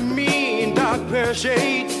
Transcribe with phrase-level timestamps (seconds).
[0.00, 1.94] mean dark pair of shades.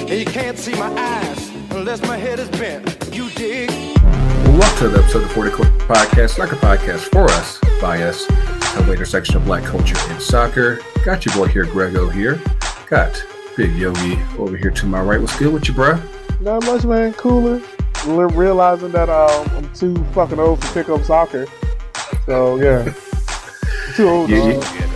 [0.00, 2.86] And you can't see my eyes unless my head is bent.
[3.14, 3.70] You dig?
[4.58, 8.26] Welcome to the episode of 40 Court Podcast, like a podcast for us, by us,
[8.76, 10.80] a later section of black culture and soccer.
[11.04, 12.40] Got your boy here, Grego here.
[12.88, 13.22] Got
[13.56, 15.20] Big Yogi over here to my right.
[15.20, 16.00] What's good with you, bruh?
[16.40, 17.12] Not much, man.
[17.14, 17.60] Cooler.
[18.06, 21.46] Re- Realizing that um, I'm too fucking old to pick up soccer.
[22.26, 22.92] So yeah,
[23.94, 24.30] too old.
[24.30, 24.64] You- dog.
[24.80, 24.87] you-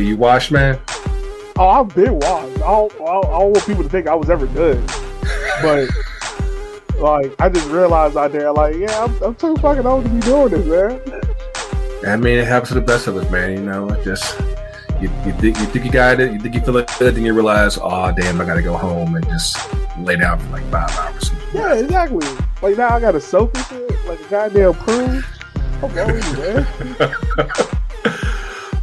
[0.00, 0.78] You wash, man?
[1.56, 2.56] Oh, I've been washed.
[2.56, 4.84] I don't, I don't want people to think I was ever good,
[5.60, 5.88] but
[6.98, 10.20] like I just realized out there, like yeah, I'm, I'm too fucking old to be
[10.20, 11.00] doing this, man.
[12.06, 13.52] I mean, it happens to the best of us, man.
[13.52, 14.38] You know, it just
[15.00, 17.32] you, you think you think you got it, you think you feel good, then you
[17.32, 19.56] realize, oh damn, I gotta go home and just
[19.98, 21.30] lay down for like five hours.
[21.52, 22.26] Yeah, exactly.
[22.62, 24.74] Like now I got to soak and shit, like a goddamn.
[25.80, 27.68] I'm going, man.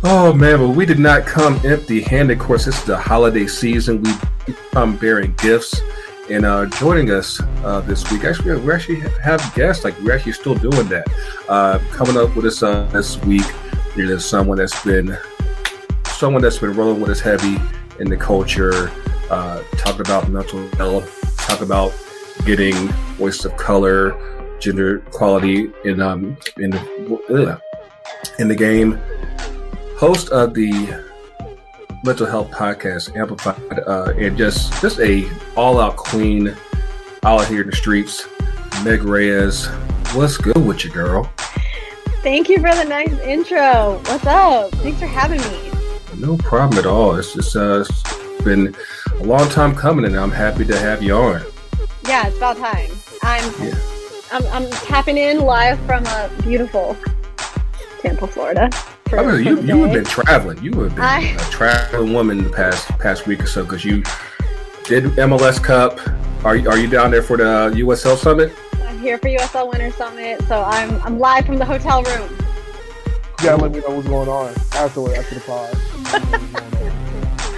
[0.03, 2.39] Oh man, but we did not come empty-handed.
[2.39, 4.03] Of course, this is the holiday season.
[4.03, 5.81] We come bearing gifts,
[6.29, 9.83] and uh, joining us uh, this week, actually, we actually have guests.
[9.83, 11.07] Like we're actually still doing that.
[11.49, 13.45] Uh, coming up with us uh, this week,
[13.95, 15.17] is someone that's been
[16.05, 17.57] someone that's been rolling with us heavy
[17.99, 18.91] in the culture,
[19.31, 21.93] uh, talking about mental health, talk about
[22.45, 22.75] getting
[23.17, 24.15] voice of color,
[24.59, 26.73] gender equality in um in
[28.39, 28.99] in the game
[29.97, 30.71] host of the
[32.03, 36.55] mental health podcast amplified uh, and just just a all-out queen
[37.23, 38.27] out here in the streets
[38.83, 39.67] meg reyes
[40.13, 41.31] what's good with you girl
[42.21, 44.01] Thank you for the nice intro.
[44.07, 44.71] What's up?
[44.77, 45.71] Thanks for having me.
[46.17, 48.03] no problem at all it's just uh it's
[48.43, 48.75] been
[49.19, 51.41] a long time coming and i'm happy to have you on
[52.07, 52.89] Yeah, it's about time.
[53.23, 53.77] I'm Yeah.
[54.31, 56.97] I'm, I'm tapping in live from a beautiful
[58.01, 58.69] Tampa, Florida.
[59.15, 62.13] For- I mean, you the you have been traveling you have been I- a traveling
[62.13, 64.03] woman the past past week or so because you
[64.85, 65.99] did mls cup
[66.45, 68.51] are, you- are you down there for the usl summit
[68.85, 72.29] I'm here for USL Winter Summit, so I'm I'm live from the hotel room.
[73.39, 75.75] You gotta let me know what's going on afterward, after the pod.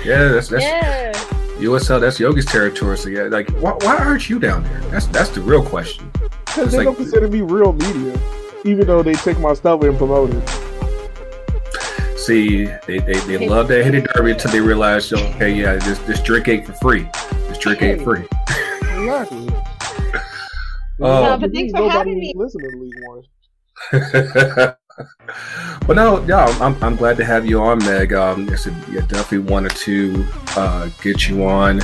[0.05, 1.11] yeah that's that's yeah.
[1.59, 2.97] USL, that's Yogi's territory.
[2.97, 4.79] So yeah, like, why, why aren't you down there?
[4.91, 6.11] That's that's the real question.
[6.45, 8.19] Because they like- don't consider me real media,
[8.65, 10.43] even though they take my stuff and promote it.
[12.27, 16.21] See, they, they, they love that hitty derby until they realize, okay, yeah, this this
[16.21, 17.07] drink ain't for free.
[17.47, 18.27] This drink ain't free.
[18.81, 19.47] Exactly.
[20.99, 21.37] Oh.
[21.39, 22.33] But thanks for having me.
[22.35, 23.23] Listen to League One.
[25.87, 28.11] but no, yeah, I'm, I'm glad to have you on, Meg.
[28.11, 30.25] Um, I said, yeah, definitely wanted to
[30.57, 31.79] uh, get you on,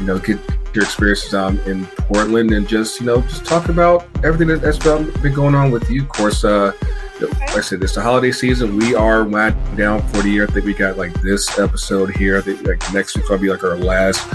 [0.00, 0.40] you know, get
[0.74, 4.78] your experiences um, in Portland and just, you know, just talk about everything that, that's
[4.78, 6.02] been going on with you.
[6.02, 6.72] Of course, uh,
[7.20, 8.76] like I said, it's the holiday season.
[8.76, 10.46] We are winding down for the year.
[10.48, 12.38] I think we got like this episode here.
[12.38, 14.26] I think like next week's gonna be like our last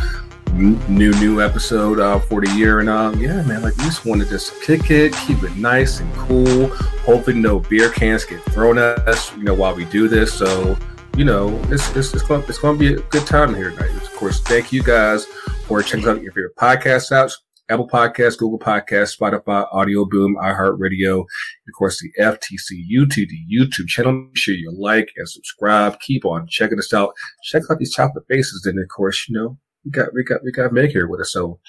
[0.54, 2.80] new new episode uh, for the year.
[2.80, 6.00] And um, yeah, man, like we just want to just kick it, keep it nice
[6.00, 6.68] and cool.
[7.04, 10.34] hoping no beer cans get thrown at us, you know, while we do this.
[10.34, 10.78] So,
[11.16, 13.96] you know, it's it's, it's going it's to be a good time here tonight.
[13.96, 15.26] Of course, thank you guys
[15.66, 17.34] for checking out your favorite podcast apps.
[17.70, 24.12] Apple Podcasts, Google Podcasts, Spotify, Audioboom, iHeartRadio, of course, the FTC YouTube, the YouTube channel.
[24.14, 26.00] Make sure you like and subscribe.
[26.00, 27.14] Keep on checking us out.
[27.44, 28.66] Check out these chocolate faces.
[28.66, 31.32] And of course, you know, we got, we got, we got Meg here with us.
[31.32, 31.60] So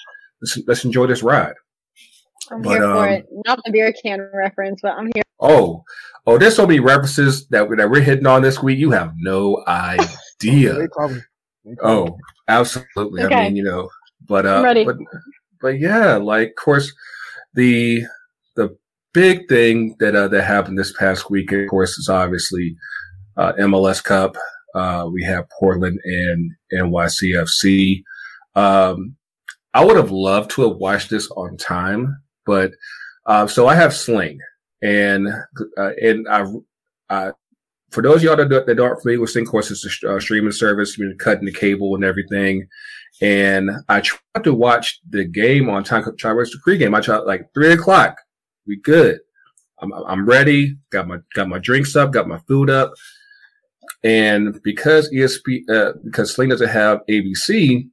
[0.41, 1.53] let's, let's enjoy this ride.
[2.49, 3.25] I'm But, here for um, it.
[3.45, 5.23] Not the beer can reference, but I'm here.
[5.39, 5.83] Oh,
[6.25, 8.79] oh, there's so many references that, that we're hitting on this week.
[8.79, 10.73] You have no idea.
[10.73, 11.21] They call me.
[11.65, 12.11] They call me.
[12.11, 13.21] Oh, absolutely.
[13.21, 13.43] I Okay.
[13.45, 13.89] mean, you know,
[14.27, 14.83] but uh, I'm ready.
[14.83, 14.97] but
[15.61, 16.91] but yeah, like of course,
[17.53, 18.03] the
[18.55, 18.75] the
[19.13, 22.75] big thing that uh, that happened this past week, of course, is obviously
[23.37, 24.35] uh, MLS Cup.
[24.73, 28.03] Uh, we have Portland and NYCFC.
[28.55, 29.15] Um,
[29.73, 32.71] I would have loved to have watched this on time, but
[33.25, 34.39] uh, so I have Sling,
[34.81, 35.27] and
[35.77, 36.45] uh, and I,
[37.09, 37.31] I
[37.91, 40.51] for those of y'all that, that aren't familiar with Sling, of course, it's a streaming
[40.51, 40.97] service.
[40.97, 42.67] You know, cutting the cable and everything.
[43.21, 46.03] And I tried to watch the game on time.
[46.17, 46.95] Try to watch the pregame.
[46.95, 48.17] I tried like three o'clock.
[48.65, 49.19] We good.
[49.79, 50.77] I'm, I'm ready.
[50.91, 52.11] Got my got my drinks up.
[52.11, 52.91] Got my food up.
[54.03, 57.87] And because ESP uh, because Sling doesn't have ABC,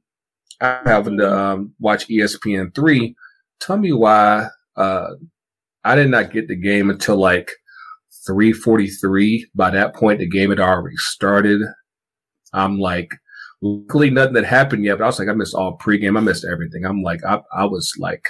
[0.61, 3.15] I'm having to um, watch ESPN three.
[3.59, 5.11] Tell me why uh,
[5.83, 7.51] I did not get the game until like
[8.27, 9.43] 3:43.
[9.55, 11.61] By that point, the game had already started.
[12.53, 13.11] I'm like,
[13.61, 16.17] luckily nothing that happened yet, but I was like, I missed all pregame.
[16.17, 16.85] I missed everything.
[16.85, 18.23] I'm like, I, I was like,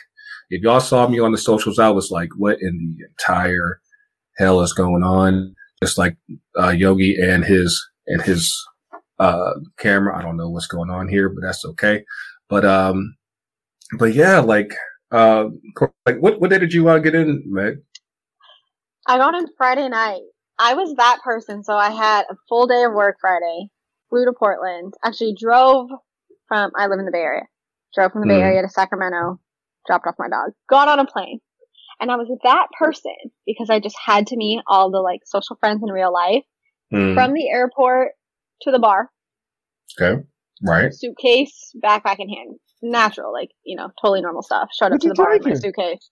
[0.49, 3.81] if y'all saw me on the socials, I was like, what in the entire
[4.37, 5.55] hell is going on?
[5.81, 6.17] just like
[6.59, 8.53] uh, Yogi and his and his
[9.19, 10.17] uh, camera.
[10.17, 12.03] I don't know what's going on here, but that's okay.
[12.49, 13.15] But um,
[13.97, 14.75] but yeah, like
[15.11, 15.45] uh,
[16.05, 17.77] like what what day did you to get in, Meg?
[19.07, 20.21] I got in Friday night.
[20.59, 23.69] I was that person, so I had a full day of work Friday.
[24.09, 24.93] Flew to Portland.
[25.03, 25.89] Actually, drove
[26.47, 26.71] from.
[26.75, 27.43] I live in the Bay Area.
[27.95, 28.43] Drove from the Bay Mm.
[28.43, 29.39] Area to Sacramento.
[29.87, 30.51] Dropped off my dog.
[30.69, 31.39] Got on a plane,
[31.99, 33.15] and I was with that person
[33.45, 36.43] because I just had to meet all the like social friends in real life.
[36.93, 38.09] Mm, From the airport
[38.63, 39.09] to the bar,
[39.99, 40.21] okay,
[40.63, 40.93] right.
[40.93, 42.55] suitcase, backpack in hand.
[42.81, 44.69] Natural, like, you know, totally normal stuff.
[44.73, 46.09] Showed up What to the bar with my suitcase.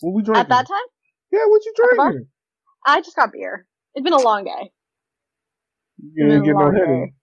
[0.00, 0.40] What we drinking?
[0.40, 0.86] At that time,
[1.32, 2.28] yeah, what you drinking?
[2.86, 3.66] I just got beer.
[3.94, 4.70] It's been a long day.
[6.14, 7.14] You didn't get no headache.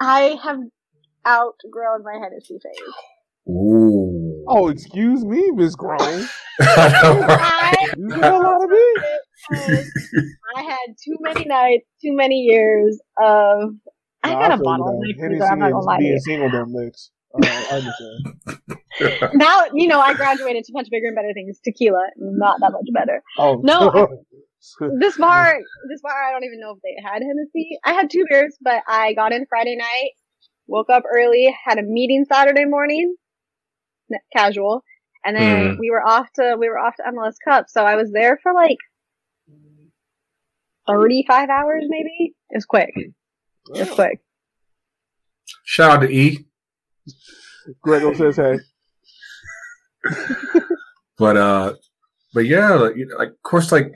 [0.00, 0.06] Day.
[0.06, 0.60] I have
[1.26, 2.94] outgrown my Hennessy phase.
[3.48, 4.44] Ooh.
[4.48, 6.28] Oh, excuse me, Miss Grown.
[6.60, 7.22] I right?
[7.40, 9.88] I, You the hell out of me.
[10.56, 13.70] I had too many nights, too many years of.
[14.24, 15.00] I Nah, got a bottle of though.
[15.00, 16.20] mix, Hennessy I'm not gonna lie to being you.
[16.20, 17.10] single don't mix.
[17.34, 17.40] Uh,
[17.70, 18.24] I understand.
[19.34, 21.60] Now, you know, I graduated to much bigger and better things.
[21.64, 23.22] Tequila, not that much better.
[23.38, 23.90] Oh No,
[24.98, 25.58] this bar,
[25.88, 27.78] this bar, I don't even know if they had Hennessy.
[27.84, 30.10] I had two beers, but I got in Friday night,
[30.66, 33.14] woke up early, had a meeting Saturday morning,
[34.36, 34.82] casual,
[35.24, 35.78] and then Mhm.
[35.78, 37.66] we were off to we were off to MLS Cup.
[37.68, 38.78] So I was there for like
[40.86, 42.34] thirty five hours, maybe.
[42.50, 42.90] It was quick.
[42.96, 43.14] It
[43.66, 44.20] was quick.
[45.64, 46.46] Shout out to E.
[47.82, 48.58] Grego says, "Hey,
[51.18, 51.74] But uh,
[52.32, 53.92] but yeah, like, you know, like of course, like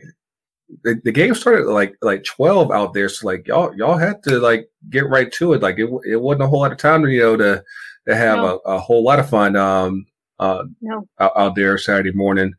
[0.85, 4.39] the, the game started like like twelve out there, so like y'all y'all had to
[4.39, 5.63] like get right to it.
[5.63, 7.65] Like it it wasn't a whole lot of time, you know, to
[8.09, 8.61] to have No.
[8.67, 10.07] a, a whole lot of fun um
[10.39, 12.53] uh No, out, out there Saturday morning.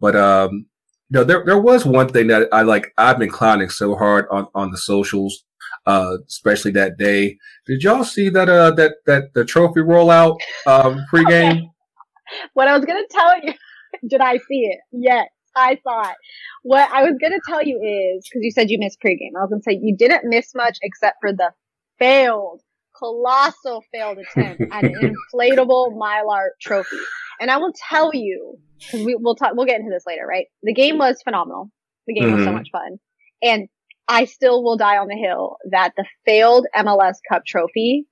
[0.00, 0.66] But um,
[1.10, 2.92] know, there there was one thing that I like.
[2.98, 5.44] I've been clowning so hard on on the socials,
[5.86, 7.36] uh, especially that day.
[7.66, 11.68] Did y'all see that uh that that the trophy rollout um pregame?
[12.54, 13.52] what I was gonna tell you.
[14.08, 14.78] Did I see it?
[14.92, 15.26] Yes,
[15.56, 16.14] I thought.
[16.62, 19.36] What I was gonna tell you is because you said you missed pregame.
[19.36, 21.50] I was gonna say you didn't miss much except for the
[21.98, 22.60] failed,
[22.96, 24.94] colossal failed attempt at an
[25.34, 26.98] inflatable mylar trophy.
[27.40, 28.58] And I will tell you
[28.90, 29.52] because we, we'll talk.
[29.54, 30.46] We'll get into this later, right?
[30.62, 31.70] The game was phenomenal.
[32.06, 32.54] The game was so Mhm.
[32.54, 32.98] much fun,
[33.42, 33.68] and
[34.08, 38.06] I still will die on the hill that the failed MLS Cup trophy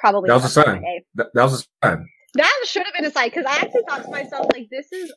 [0.00, 0.82] probably That was a sign.
[1.14, 2.08] That, that was a sign.
[2.34, 5.14] That should have been a sign because I actually thought to myself, like, this is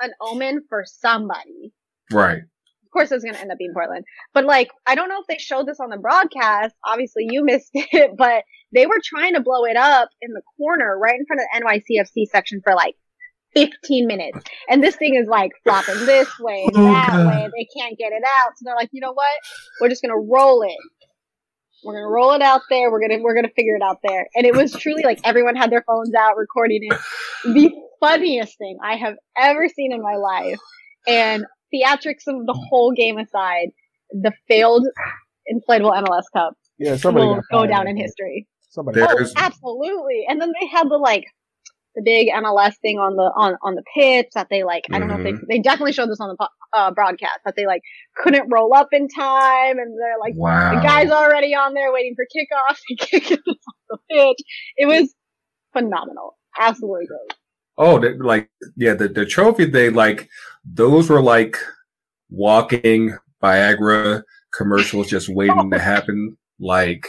[0.00, 1.72] an omen for somebody.
[2.12, 2.38] Right.
[2.38, 4.04] Of course, it's going to end up being Portland.
[4.34, 6.74] But, like, I don't know if they showed this on the broadcast.
[6.84, 8.42] Obviously, you missed it, but
[8.72, 11.60] they were trying to blow it up in the corner right in front of the
[11.64, 12.96] NYCFC section for, like,
[13.54, 14.38] 15 minutes.
[14.68, 17.26] And this thing is, like, flopping this way, Oh, that God.
[17.28, 17.48] way.
[17.56, 18.52] They can't get it out.
[18.56, 19.26] So they're like, you know what?
[19.80, 20.76] We're just going to roll it.
[21.84, 22.90] We're gonna roll it out there.
[22.90, 24.26] We're gonna we're gonna figure it out there.
[24.34, 26.98] And it was truly like everyone had their phones out recording it.
[27.44, 30.58] The funniest thing I have ever seen in my life.
[31.06, 31.44] And
[31.74, 33.68] theatrics of the whole game aside,
[34.10, 34.86] the failed
[35.50, 38.48] inflatable MLS Cup yeah, somebody will go down in history.
[38.70, 39.02] Somebody.
[39.02, 40.24] Oh, absolutely.
[40.26, 41.26] And then they had the like
[42.00, 44.86] the big MLS thing on the on on the pitch that they like.
[44.92, 45.36] I don't know if Mm-hmm.
[45.48, 47.82] they they definitely showed this on the uh, broadcast that they like
[48.16, 50.70] couldn't roll up in time, and they're like Wow.
[50.70, 54.38] the guy's already on there waiting for kickoff to kick it off the pitch.
[54.78, 55.14] It was
[55.74, 57.36] phenomenal, absolutely great.
[57.78, 60.28] Oh, they, like yeah, the the trophy they like
[60.64, 61.56] those were like
[62.30, 64.22] walking Viagra
[64.54, 66.36] commercials just waiting to happen.
[66.60, 67.08] Like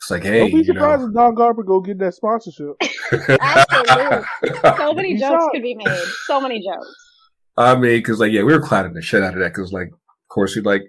[0.00, 1.08] it's like, hey, Don't be you surprised know.
[1.08, 2.74] if Don Garber go get that sponsorship.
[3.12, 4.24] Absolutely.
[4.78, 5.98] So many You jokes saw could be made.
[6.26, 6.94] So many jokes.
[7.56, 9.88] I mean, because like yeah, we were clowning the shit out of that because like,
[9.88, 10.82] of course, you like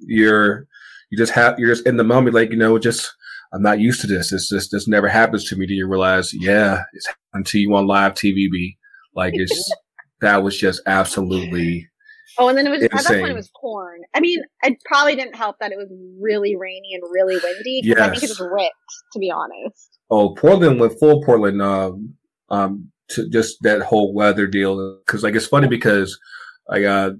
[0.00, 0.66] you're
[1.10, 3.12] you just have you're just in the moment, like you know, just
[3.52, 4.30] I'm not used to this.
[4.30, 5.66] This this this never happens to me.
[5.66, 6.32] Do you realize?
[6.34, 8.50] Yeah, it's happened to you on live TV.
[8.50, 8.76] B
[9.14, 9.72] like it's
[10.20, 11.88] that was just absolutely
[12.40, 14.00] Oh, and then it was at that point it was corn.
[14.14, 17.82] I mean, it probably didn't help that it was really rainy and really windy.
[17.82, 18.74] 'cause I think it was ripped,
[19.12, 19.98] to be honest.
[20.10, 21.60] Oh, Portland went full Portland.
[21.60, 22.14] Um,
[22.48, 24.98] um, to just that whole weather deal.
[25.06, 26.18] Cause like, it's funny because
[26.70, 27.10] I, uh,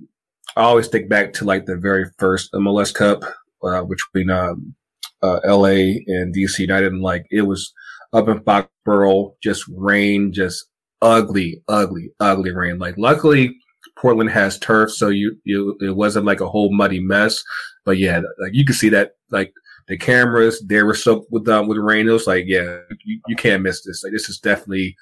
[0.56, 3.22] I always think back to like the very first MLS Cup,
[3.62, 4.74] uh, between, um,
[5.22, 6.92] uh, LA and DC United.
[6.92, 7.72] And like, it was
[8.12, 10.66] up in Foxborough, just rain, just
[11.02, 12.78] ugly, ugly, ugly rain.
[12.78, 13.54] Like, luckily
[13.96, 14.90] Portland has turf.
[14.90, 17.42] So you, you, it wasn't like a whole muddy mess.
[17.84, 19.52] But yeah, like you could see that, like,
[19.88, 22.08] the cameras they were soaked with um, with rain.
[22.08, 24.04] It was like, yeah, you, you can't miss this.
[24.04, 24.96] Like this is definitely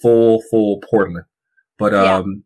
[0.00, 1.26] full full Portland.
[1.78, 2.14] But Yeah.
[2.16, 2.42] um,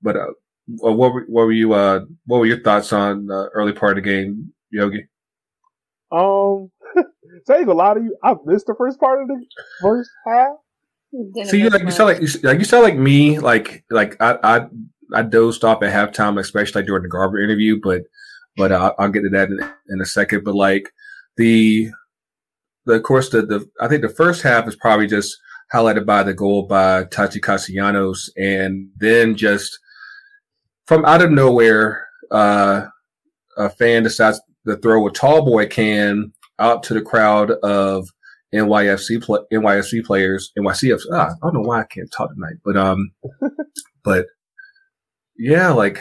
[0.00, 0.26] but uh,
[0.66, 1.72] what were, what were you?
[1.72, 5.06] Uh, what were your thoughts on the early part of the game, Yogi?
[6.12, 6.70] Um,
[7.46, 9.44] saying a lot of you, I missed the first part of the
[9.80, 10.48] first half.
[11.34, 11.94] Didn't See, you miss like you much.
[11.94, 13.38] sound like you, s- like you sound like me.
[13.38, 14.66] Like like I I,
[15.12, 17.80] I dozed off at halftime, especially during the Garber interview.
[17.82, 18.02] But
[18.56, 20.44] but uh, I'll get to that in, in a second.
[20.44, 20.90] But like
[21.36, 21.90] the
[22.86, 25.36] the of course the the I think the first half is probably just
[25.72, 29.78] highlighted by the goal by Taty Castellanos, and then just
[30.86, 32.86] from out of nowhere, uh,
[33.56, 38.08] a fan decides to throw a tall boy can out to the crowd of
[38.54, 41.00] NYFC pl- NYFC players, NYCF.
[41.12, 43.10] Ah, I don't know why I can't talk tonight, but um,
[44.04, 44.26] but
[45.36, 45.98] yeah, like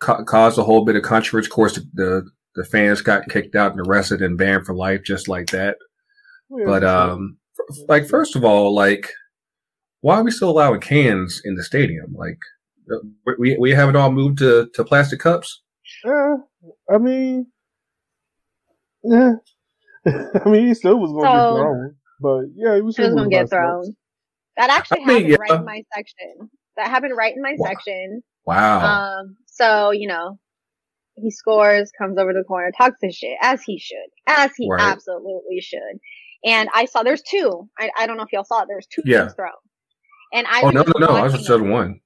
[0.00, 1.46] ca- caused a whole bit of controversy.
[1.46, 5.02] Of course, the, the the fans got kicked out and arrested and banned for life,
[5.04, 5.76] just like that.
[6.50, 7.38] Yeah, But um,
[7.70, 9.10] f- like first of all, like
[10.00, 12.12] why are we still allowing cans in the stadium?
[12.14, 12.38] Like
[12.92, 12.98] uh,
[13.38, 15.62] we we haven't all moved to to plastic cups.
[16.04, 16.34] yeah,
[16.92, 17.46] I mean,
[19.04, 19.32] yeah.
[20.06, 23.14] I mean, he still was going to So- get thrown, but yeah, he was still
[23.14, 23.50] gonna get by steps.
[23.50, 23.96] thrown.
[24.56, 26.50] That actually I mean, happened right in my section.
[26.76, 27.68] That happened right in my Wow.
[27.68, 28.22] section.
[28.44, 28.84] Wow.
[29.20, 30.38] Um, so you know,
[31.16, 33.96] he scores, comes over to the corner, talks his shit as he should,
[34.26, 34.80] as he Right.
[34.80, 35.98] absolutely should.
[36.44, 37.68] And I saw there's two.
[37.78, 38.66] I, I don't know if y'all saw it.
[38.68, 39.22] There's two Yeah.
[39.22, 39.52] things thrown.
[40.32, 41.14] And I oh no no no!
[41.22, 42.00] I just said one.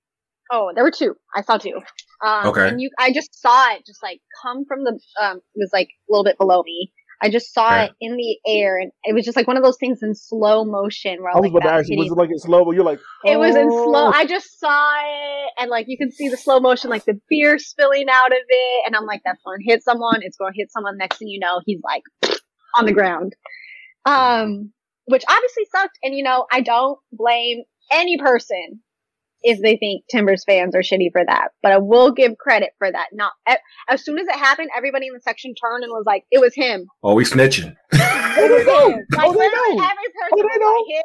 [0.52, 1.14] Oh, there were two.
[1.35, 1.81] I saw two.
[2.25, 2.69] Um, Okay.
[2.69, 5.88] And you, I just saw it just like come from the, um, it was like
[5.88, 6.93] a little bit below me.
[7.23, 7.85] I just saw Okay.
[7.85, 10.65] it in the air and it was just like one of those things in slow
[10.65, 12.65] motion where I was like about to ask you, was it like in slow?
[12.65, 13.85] But you're like, it was in oh.
[13.85, 14.07] slow.
[14.09, 17.59] I just saw it, and like you can see the slow motion, like the beer
[17.59, 20.21] spilling out of it, and I'm like, that's going to hit someone.
[20.23, 20.99] It's going to hit someone.
[20.99, 22.03] Next thing you know, he's like
[22.77, 23.35] on the ground.
[24.05, 24.73] Um,
[25.07, 25.99] which obviously sucked.
[26.03, 28.81] And you know, I don't blame any person
[29.49, 32.91] if they think Timbers fans are shitty for that, but I will give credit for
[32.91, 33.07] that.
[33.12, 33.33] Not
[33.88, 36.55] as soon as it happened, everybody in the section turned and was like, "It was
[36.55, 37.75] him." Oh, we snitching.
[38.38, 38.88] Oh, they know.
[39.17, 39.85] Like Oh, they know.
[39.85, 41.03] every person Oh, they know.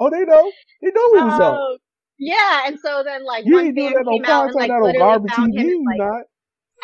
[0.00, 0.52] Oh, they know.
[0.82, 1.54] They know he was up.
[1.58, 1.78] Oh,
[2.18, 4.98] yeah, and so then like You one fan came out and like that on literally
[4.98, 5.60] Garber found TV.
[5.60, 6.22] him and like not.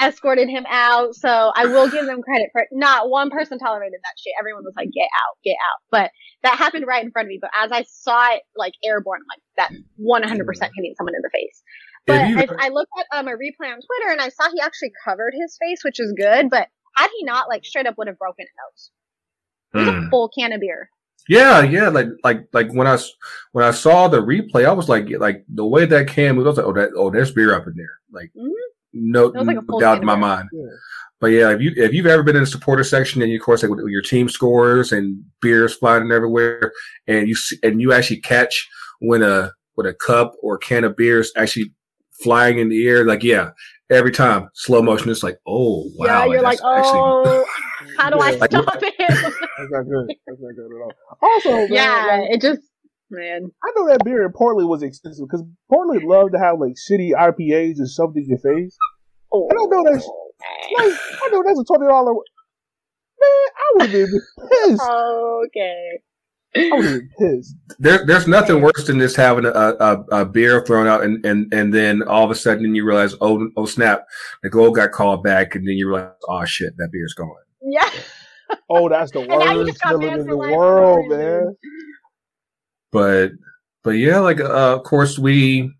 [0.02, 1.14] Escorted him out.
[1.14, 2.69] So I will give them credit for it.
[2.73, 4.33] not one person tolerated that shit.
[4.40, 6.11] Everyone was like, "Get out, get out!" But
[6.42, 7.38] that happened right in front of me.
[7.40, 11.30] But as I saw it like airborne, like, that 100 percent hitting someone in the
[11.33, 11.62] face."
[12.07, 14.61] But you- I, I looked at um, a replay on Twitter and I saw he
[14.61, 16.49] actually covered his face, which is good.
[16.50, 18.90] But had he not, like straight up would have broken a nose.
[19.73, 20.88] It was a full can of beer.
[21.28, 22.99] Yeah, yeah, like like like when I
[23.52, 26.49] when I saw the replay, I was like like the way that can moved, I
[26.50, 28.50] was like, oh that oh there's beer up in there, like Mhm.
[28.92, 30.49] No, like no doubt in my mind.
[30.52, 30.64] Yeah.
[31.20, 33.44] But yeah, if you if you've ever been in the supporter section and you of
[33.44, 36.73] course like with your team scores and beers flying everywhere,
[37.06, 38.66] and you see, and you actually catch
[39.00, 41.73] when a when a cup or can of beer is actually
[42.23, 43.50] flying in the air, like yeah,
[43.90, 47.44] every time slow motion, it's like oh wow, yeah, you're like, that's actually- "Oh,
[47.99, 48.44] how do I Yeah.
[48.47, 50.06] stop it?" That's not good.
[50.26, 50.92] That's not good at all.
[51.20, 52.61] Also, man, yeah, like, it just
[53.10, 53.50] man.
[53.64, 57.12] I know that beer in Portland was expensive because Portland loved to have like shitty
[57.12, 58.76] IPAs and shoved in your face.
[59.32, 60.02] Oh, I don't know that.
[60.78, 62.12] Like, I know that's a twenty dollar.
[63.20, 64.82] Man, I would have been pissed.
[64.82, 66.00] okay.
[66.56, 67.54] I would have been pissed.
[67.78, 71.52] There, there's nothing worse than just having a, a, a beer thrown out and, and,
[71.52, 74.04] and then all of a sudden you realize, oh, oh snap,
[74.42, 75.54] the goal got called back.
[75.54, 77.30] And then you realize, oh shit, that beer's gone.
[77.62, 77.90] Yeah.
[78.68, 81.18] Oh, that's the worst feeling in the life world, reason.
[81.18, 81.56] man.
[82.92, 83.32] But,
[83.82, 85.73] but yeah, like, uh, of course we,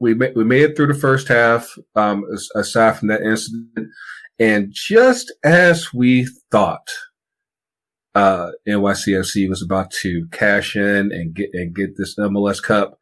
[0.00, 2.24] we, we made it through the first half, um,
[2.54, 3.88] aside from that incident.
[4.38, 6.88] And just as we thought,
[8.14, 12.98] uh, NYCFC was about to cash in and get, and get this MLS Cup.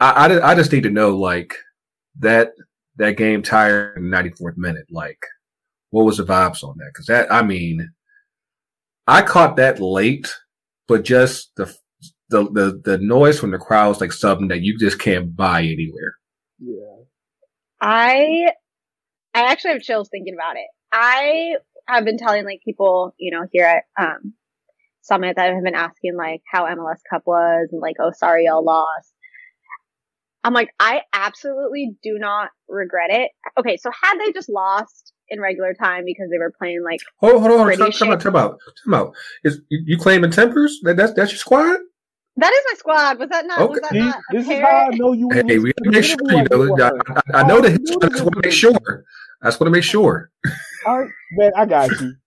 [0.00, 1.54] I, I, I just need to know, like,
[2.18, 2.52] that,
[2.96, 5.20] that game tired in the 94th minute, like,
[5.90, 6.92] what was the vibes on that?
[6.94, 7.90] Cause that, I mean,
[9.06, 10.34] I caught that late,
[10.86, 11.74] but just the,
[12.30, 15.62] the, the, the noise from the crowd was like something that you just can't buy
[15.62, 16.16] anywhere.
[16.58, 16.98] Yeah.
[17.80, 18.50] I
[19.34, 20.66] I actually have chills thinking about it.
[20.92, 21.54] I
[21.86, 24.34] have been telling like people, you know, here at um
[25.02, 28.64] Summit that have been asking like how MLS Cup was and like, oh sorry y'all
[28.64, 29.14] lost.
[30.44, 33.30] I'm like, I absolutely do not regret it.
[33.58, 37.40] Okay, so had they just lost in regular time because they were playing like Hold,
[37.40, 37.76] hold on, hold on.
[37.76, 38.20] Time out, shit.
[38.20, 39.14] time out, time out.
[39.44, 40.80] Is you, you claiming Timbers?
[40.82, 41.78] That, that's that's your squad?
[42.38, 43.18] That is my squad.
[43.18, 45.28] Was that not was that See, not this is how I know you.
[45.32, 46.16] Hey, we gotta make sure.
[46.30, 46.90] You know, I,
[47.34, 47.96] I, I know the history.
[48.02, 49.04] I just want to make sure.
[49.42, 50.30] I just want to make sure.
[50.86, 52.14] All right, man, I got you.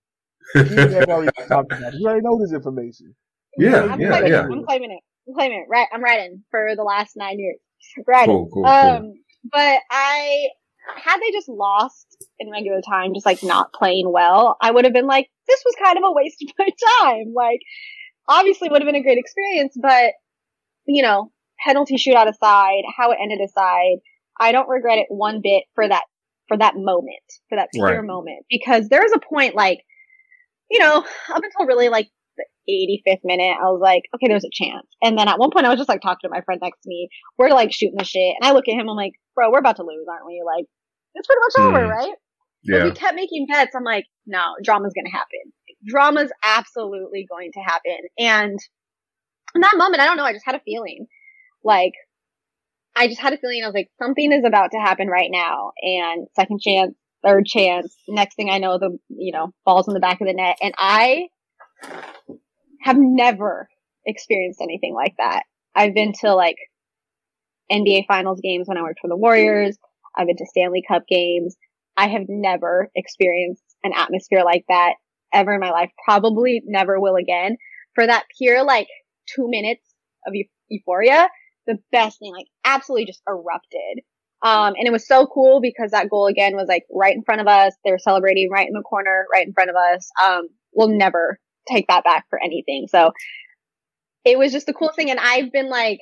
[0.53, 1.99] You already talked about it.
[1.99, 3.15] You already know this information.
[3.57, 4.39] Yeah, I'm yeah, claiming yeah.
[4.39, 4.51] it.
[4.51, 4.99] I'm claiming it.
[5.27, 5.67] I'm claiming it.
[5.69, 7.57] Right, I'm writing for the last nine years.
[8.05, 8.25] Right.
[8.25, 8.65] Cool, cool, cool.
[8.65, 9.13] Um,
[9.49, 10.49] but I
[10.97, 14.93] had they just lost in regular time, just like not playing well, I would have
[14.93, 16.69] been like, this was kind of a waste of my
[17.01, 17.33] time.
[17.35, 17.59] Like,
[18.31, 20.13] obviously would have been a great experience, but
[20.85, 21.31] you know,
[21.65, 23.97] penalty shootout aside, how it ended aside,
[24.39, 26.03] I don't regret it one bit for that
[26.47, 28.03] for that moment, for that pure right.
[28.03, 29.79] moment, because there was a point like,
[30.69, 30.97] you know,
[31.29, 32.09] up until really like
[32.67, 34.88] the 85th minute, I was like, okay, there's a chance.
[35.01, 36.89] And then at one point, I was just like talking to my friend next to
[36.89, 37.09] me.
[37.38, 39.77] We're like shooting the shit, and I look at him, I'm like, bro, we're about
[39.77, 40.41] to lose, aren't we?
[40.45, 40.65] Like,
[41.15, 41.67] it's pretty much mm.
[41.69, 42.15] over, right?
[42.63, 42.79] Yeah.
[42.79, 43.75] But we kept making bets.
[43.75, 45.53] I'm like, no, drama's gonna happen.
[45.85, 47.97] Drama's absolutely going to happen.
[48.17, 48.59] And
[49.55, 51.07] in that moment, I don't know, I just had a feeling.
[51.63, 51.93] Like,
[52.95, 55.71] I just had a feeling I was like, something is about to happen right now.
[55.81, 56.93] And second chance,
[57.25, 57.95] third chance.
[58.07, 60.57] Next thing I know, the, you know, ball's in the back of the net.
[60.61, 61.27] And I
[62.81, 63.69] have never
[64.05, 65.43] experienced anything like that.
[65.75, 66.57] I've been to like
[67.71, 69.77] NBA finals games when I worked for the Warriors.
[70.15, 71.55] I've been to Stanley Cup games.
[71.95, 74.93] I have never experienced an atmosphere like that
[75.33, 75.89] ever in my life.
[76.05, 77.57] Probably never will again.
[77.95, 78.88] For that pure like
[79.35, 79.83] two minutes
[80.25, 80.33] of
[80.69, 81.27] euphoria,
[81.67, 84.03] the best thing, like absolutely just erupted.
[84.43, 87.41] Um, and it was so cool because that goal again was like right in front
[87.41, 87.73] of us.
[87.85, 90.09] They were celebrating right in the corner, right in front of us.
[90.21, 92.88] Um, we'll never take that back for anything.
[92.89, 93.11] So
[94.25, 95.11] it was just the coolest thing.
[95.11, 96.00] And I've been like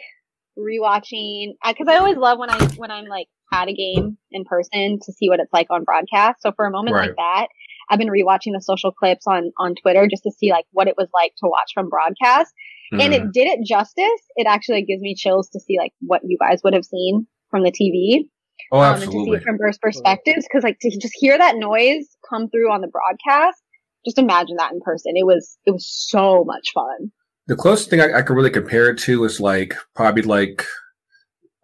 [0.58, 5.00] rewatching, cause I always love when I, when I'm like at a game in person
[5.04, 6.42] to see what it's like on broadcast.
[6.42, 7.08] So for a moment right.
[7.08, 7.48] like that,
[7.90, 10.96] I've been rewatching the social clips on, on Twitter just to see like what it
[10.98, 12.54] was like to watch from broadcast.
[12.94, 13.02] Mm-hmm.
[13.02, 13.32] And it mm-hmm.
[13.34, 14.22] did it justice.
[14.36, 17.64] It actually gives me chills to see like what you guys would have seen from
[17.64, 18.28] the TV.
[18.72, 20.48] Oh, um, and to see it from both perspectives.
[20.52, 23.62] Cause like to just hear that noise come through on the broadcast,
[24.06, 25.14] just imagine that in person.
[25.16, 27.12] It was, it was so much fun.
[27.48, 30.66] The closest thing I, I could really compare it to is like probably like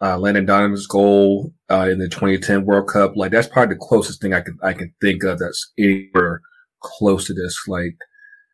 [0.02, 3.16] uh, Landon Donovan's goal uh, in the 2010 World Cup.
[3.16, 6.42] Like that's probably the closest thing I can I can think of that's anywhere
[6.82, 7.58] close to this.
[7.68, 7.96] Like,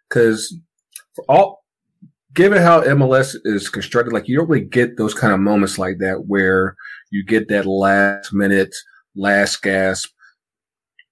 [0.10, 0.56] because
[1.27, 1.63] all
[2.34, 5.97] given how MLS is constructed, like you don't really get those kind of moments like
[5.99, 6.75] that where
[7.12, 8.73] you get that last minute,
[9.15, 10.10] last gasp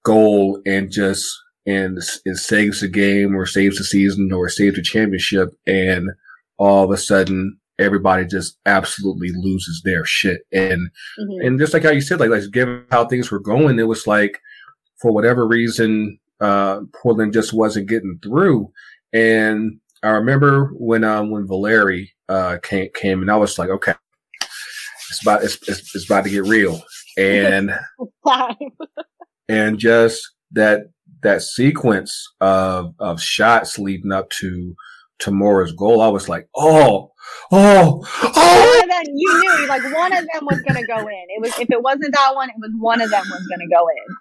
[0.04, 1.26] goal and just
[1.66, 6.10] and it saves the game or saves the season or saves the championship and
[6.58, 10.42] all of a sudden everybody just absolutely loses their shit.
[10.52, 10.90] And
[11.20, 11.48] mm-hmm.
[11.48, 14.06] and just like how you said, like like given how things were going, it was
[14.06, 14.40] like
[15.02, 18.72] for whatever reason, uh, Portland just wasn't getting through.
[19.14, 23.94] And I remember when um when Valeri uh came came and I was like, okay,
[25.10, 26.82] it's about it's it's, it's about to get real.
[27.18, 27.72] And
[29.50, 34.76] and just that that sequence of of shots leading up to
[35.22, 37.12] Tomora's goal, I was like, oh,
[37.52, 38.80] oh, oh.
[38.82, 41.26] And then you knew, like, one of them was going to go in.
[41.30, 43.76] It was, if it wasn't that one, it was one of them was going to
[43.76, 44.16] go in.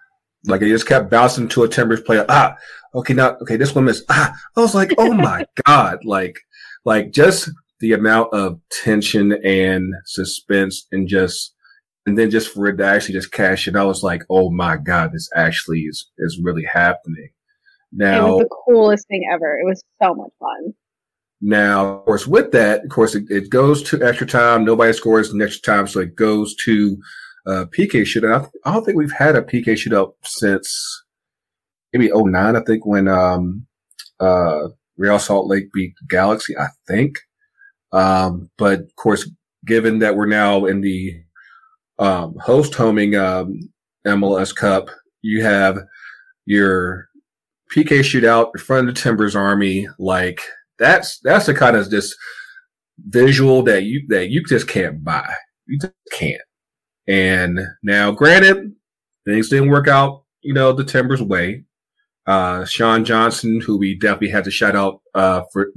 [0.50, 2.24] Like, it just kept bouncing to a Timbers player.
[2.28, 2.56] Ah,
[2.94, 4.34] okay, now, okay, this one is, ah.
[4.56, 6.04] I was like, oh my God.
[6.04, 6.38] Like,
[6.84, 11.54] like just the amount of tension and suspense and just,
[12.06, 14.76] and then just for it to actually just cash it, I was like, oh my
[14.76, 17.30] God, this actually is, is really happening.
[17.92, 19.58] Now, it was the coolest thing ever.
[19.58, 20.74] It was so much fun.
[21.40, 24.64] Now, of course, with that, of course, it, it goes to extra time.
[24.64, 26.98] Nobody scores the extra time, so it goes to
[27.46, 28.50] uh, PK shootout.
[28.64, 31.04] I, I, don't think we've had a PK shootout since
[31.92, 33.66] maybe 09, I think, when um,
[34.20, 37.18] uh, Real Salt Lake beat Galaxy, I think.
[37.92, 39.30] Um, but of course,
[39.64, 41.22] given that we're now in the
[41.98, 43.60] um, host homing um,
[44.06, 44.90] MLS Cup,
[45.22, 45.78] you have
[46.46, 47.08] your
[47.74, 50.40] PK shootout in front of the Timbers Army, like
[50.78, 52.16] that's that's the kind of just
[52.98, 55.28] visual that you that you just can't buy.
[55.66, 56.42] You just can't.
[57.06, 58.74] And now, granted,
[59.26, 61.64] things didn't work out, you know, the Timbers way.
[62.26, 65.72] Uh, Sean Johnson, who we definitely had to shout out uh, for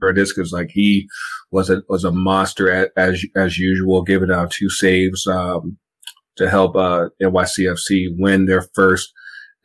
[0.00, 1.08] for this because like he
[1.52, 5.78] was a was a monster as as usual, giving out two saves um,
[6.36, 9.12] to help uh, NYCFC win their first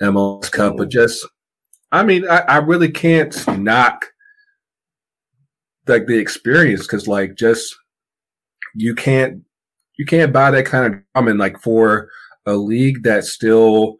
[0.01, 0.77] MLS Cup.
[0.77, 1.27] But just,
[1.91, 4.05] I mean, I, I really can't knock
[5.87, 7.75] like the experience because like just
[8.75, 9.41] you can't
[9.97, 12.09] you can't buy that kind of drama and like for
[12.45, 13.97] a league that's still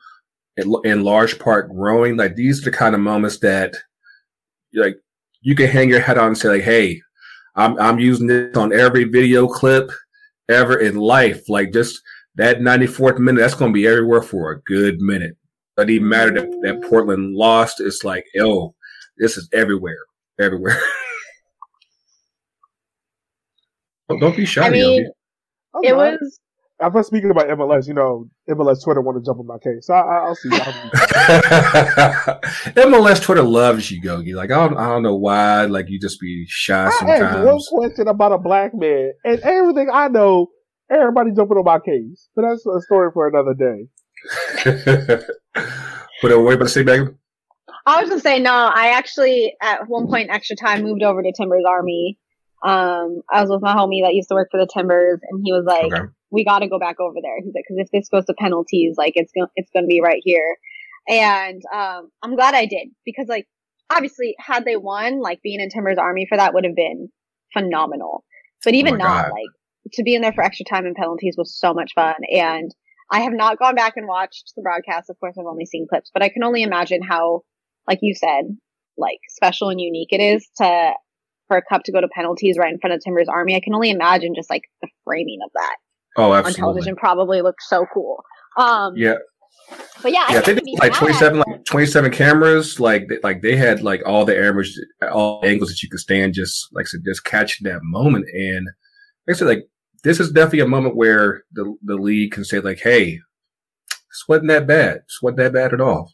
[0.58, 2.17] in, in large part growing.
[2.17, 3.76] Like these are the kind of moments that
[4.74, 4.98] like
[5.41, 7.02] you can hang your head on and say like hey
[7.56, 9.89] i'm i'm using this on every video clip
[10.50, 11.48] ever in life.
[11.50, 12.02] Like just
[12.36, 15.38] that 94th minute that's going to be everywhere for a good minute.
[15.78, 18.74] Doesn't even matter that, that portland lost it's like oh
[19.17, 19.98] this is everywhere
[20.39, 20.82] everywhere
[24.10, 24.65] Don't be shy.
[24.65, 25.10] I mean,
[25.84, 26.39] it was
[26.80, 29.88] if I'm speaking about MLS, you know, MLS Twitter want to jump on my case.
[29.88, 30.50] So I, will see.
[32.76, 34.36] MLS Twitter loves you, Gogi.
[34.36, 35.65] Like I don't, I don't know why.
[35.65, 37.24] Like you just be shy sometimes.
[37.24, 40.48] I one question about a black man, and everything I know,
[40.91, 42.28] everybody jumping on my case.
[42.36, 43.88] But that's a story for another day.
[46.22, 47.18] but uh, what about to say, Megan?
[47.86, 48.52] I was gonna say no.
[48.52, 52.18] I actually at one point extra time moved over to Timbers Army.
[52.63, 55.52] Um, I was with my homie that used to work for the Timbers, and he
[55.52, 57.38] was like, okay we got to go back over there.
[57.38, 60.22] He's like, because if this goes to penalties, like it's gonna it's gonna be right
[60.24, 60.58] here.
[61.08, 63.48] And um, I'm glad I did because like
[63.89, 67.10] obviously had they won, like being in Timbers Army for that would have been
[67.54, 68.26] phenomenal.
[68.63, 69.32] But even oh not, God.
[69.32, 72.15] like to be in there for extra time and penalties was so much fun.
[72.32, 72.74] And
[73.12, 75.10] I have not gone back and watched the broadcast.
[75.10, 77.41] Of course, I've only seen clips, but I can only imagine how,
[77.88, 78.46] like you said,
[78.98, 80.94] like special and unique it is to
[81.48, 83.56] for a cup to go to penalties right in front of Timbers Army.
[83.56, 85.76] I can only imagine just like the framing of that.
[86.18, 86.62] Oh, absolutely.
[86.62, 88.24] On television probably looks so cool.
[88.58, 89.16] Um, yeah.
[90.04, 92.80] But yeah, yeah, I think like twenty seven, like twenty seven cameras.
[92.80, 94.72] Like, they, like they had like all the average,
[95.12, 96.36] all the angles that you could stand.
[96.36, 98.26] Just like I said, just catching that moment.
[98.32, 98.68] And
[99.28, 99.64] like I said, like
[100.04, 103.20] this is definitely a moment where the the league can say like, "Hey,
[103.90, 104.98] this wasn't that bad.
[104.98, 106.14] This wasn't that bad at all."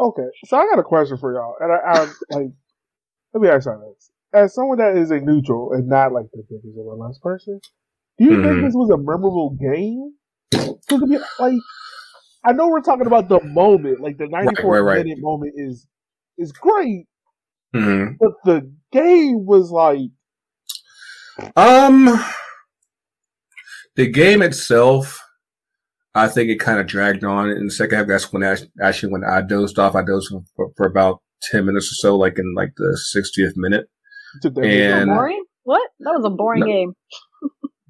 [0.00, 2.52] Okay, so I got a question for y'all, and I, I like
[3.34, 6.42] let me ask y'all this: as someone that is a neutral and not like the
[6.48, 7.60] biggest MLS person,
[8.18, 8.42] do you mm-hmm.
[8.42, 10.14] think this was a memorable game?
[10.88, 11.54] Be, like,
[12.44, 15.04] I know we're talking about the moment, like the 94 right, right, right.
[15.04, 15.86] minute moment is
[16.38, 17.06] is great,
[17.74, 18.14] mm-hmm.
[18.20, 20.10] but the game was like,
[21.56, 22.24] um,
[23.96, 25.22] the game itself.
[26.14, 28.06] I think it kind of dragged on in the second half.
[28.06, 29.94] That's when I, actually when I dozed off.
[29.94, 33.86] I dozed for, for about ten minutes or so, like in like the 60th minute.
[34.44, 35.44] And boring?
[35.64, 35.90] What?
[36.00, 36.92] That was a boring no, game.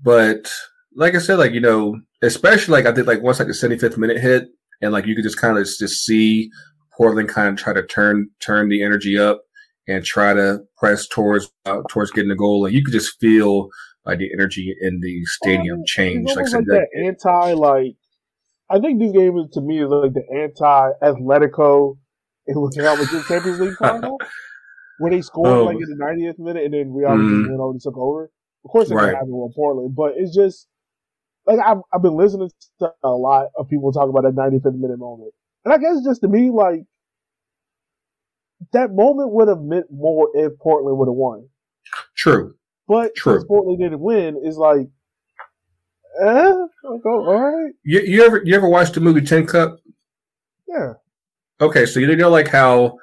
[0.02, 0.52] But
[0.94, 3.98] like I said, like you know, especially like I did like once like the 75th
[3.98, 4.48] minute hit,
[4.80, 6.50] and like you could just kind of just see
[6.96, 9.42] Portland kind of try to turn turn the energy up
[9.88, 12.62] and try to press towards uh, towards getting the goal.
[12.62, 13.68] Like you could just feel
[14.04, 16.28] like the energy in the stadium change.
[16.28, 17.96] Like, like that anti like
[18.70, 21.98] I think this game is to me is like the anti Atletico
[22.46, 24.18] in which Real Madrid Champions League final.
[24.98, 25.64] Where they scored oh.
[25.64, 27.48] like in the 90th minute and then Real Madrid mm.
[27.48, 28.30] went over and took over.
[28.64, 29.14] Of course, it right.
[29.14, 30.66] happen with Portland, but it's just
[31.46, 34.98] like I've, I've been listening to a lot of people talk about that 95th minute
[34.98, 35.32] moment,
[35.64, 36.80] and I guess just to me, like
[38.72, 41.48] that moment would have meant more if Portland would have won.
[42.16, 42.56] True,
[42.88, 43.34] but True.
[43.34, 44.88] since Portland didn't win, is like,
[46.24, 47.72] eh, oh, all right.
[47.84, 49.78] You, you ever you ever watched the movie Tin Cup?
[50.66, 50.94] Yeah.
[51.60, 52.98] Okay, so you know like how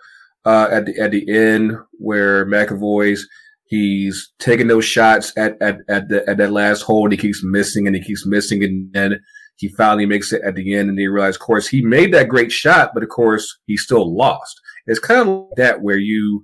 [0.46, 3.28] uh, at the at the end where McAvoy's
[3.66, 7.44] He's taking those shots at, at, at the, at that last hole and he keeps
[7.44, 8.64] missing and he keeps missing.
[8.64, 9.20] And then
[9.56, 12.30] he finally makes it at the end and he realizes, of course, he made that
[12.30, 14.62] great shot, but of course, he still lost.
[14.86, 16.44] It's kind of like that where you,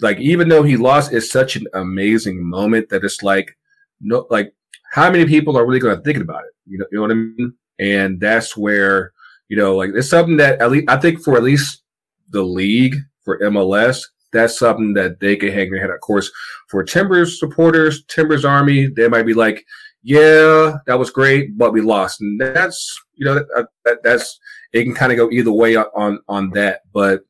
[0.00, 3.58] like, even though he lost, it's such an amazing moment that it's like,
[4.00, 4.54] no, like,
[4.92, 6.52] how many people are really going to think about it?
[6.64, 7.52] You know, you know what I mean?
[7.78, 9.12] And that's where,
[9.48, 11.82] you know, like, it's something that at least, I think for at least
[12.30, 14.02] the league, for MLS,
[14.32, 15.90] that's something that they can hang their head.
[15.90, 16.30] Of course,
[16.68, 19.64] for Timbers supporters, Timbers Army, they might be like,
[20.02, 24.38] "Yeah, that was great, but we lost," and that's you know that, that that's
[24.72, 26.82] it can kind of go either way on on that.
[26.92, 27.22] But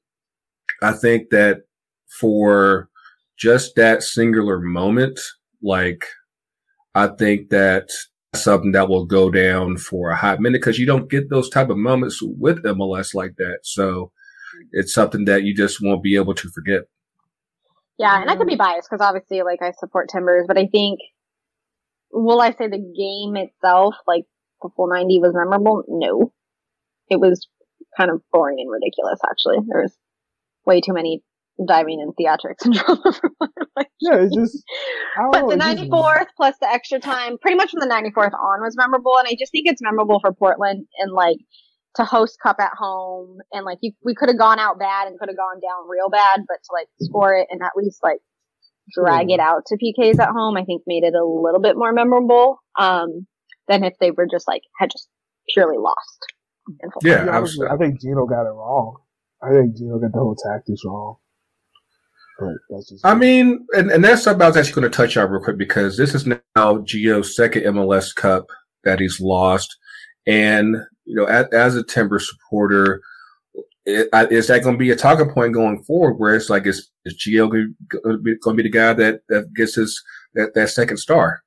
[0.83, 1.63] I think that
[2.21, 2.89] for
[3.39, 5.19] just that singular moment,
[5.63, 6.05] like
[6.95, 7.89] I think that
[8.35, 11.71] something that will go down for a hot minute because you don't get those type
[11.71, 13.61] of moments with MLS like that.
[13.63, 14.13] So
[14.73, 16.83] it's something that you just won't be able to forget.
[17.99, 18.59] Yeah, and I could be mm-hmm.
[18.59, 21.01] biased because obviously, like, I support Timbers, but I think,
[22.11, 24.25] will I say the game itself, like,
[24.63, 25.85] the full 90 was memorable?
[25.87, 26.33] No.
[27.11, 27.47] It was
[27.97, 29.59] kind of boring and ridiculous, actually.
[29.69, 29.95] There was
[30.65, 31.23] way too many
[31.67, 33.31] diving and theatrics and drama for
[33.77, 34.65] my Yeah, it's just.
[35.33, 38.77] But know, the 94th plus the extra time, pretty much from the 94th on was
[38.77, 41.37] memorable, and I just think it's memorable for Portland and, like,
[41.97, 45.19] to host cup at home and like you, we could have gone out bad and
[45.19, 48.21] could have gone down real bad, but to like score it and at least like
[48.95, 49.35] drag mm.
[49.35, 52.61] it out to PKs at home, I think made it a little bit more memorable.
[52.79, 53.27] Um,
[53.71, 55.09] than if they were just like had just
[55.55, 56.19] purely lost.
[57.03, 58.97] Yeah, I, was, I think Gino got it wrong.
[59.43, 61.17] I think Gino got the whole tactics wrong.
[63.05, 65.59] I mean, and, and that's something I was actually going to touch on real quick
[65.59, 68.47] because this is now Gio's second MLS Cup
[68.85, 69.77] that he's lost.
[70.27, 70.77] And
[71.11, 73.03] you know, as, as a Timber supporter,
[73.85, 76.15] is that going to be a talking point going forward?
[76.15, 79.23] Where it's like, is, is Gio going to be, going to be the guy that,
[79.29, 80.01] that gets his
[80.35, 81.43] that, that second star?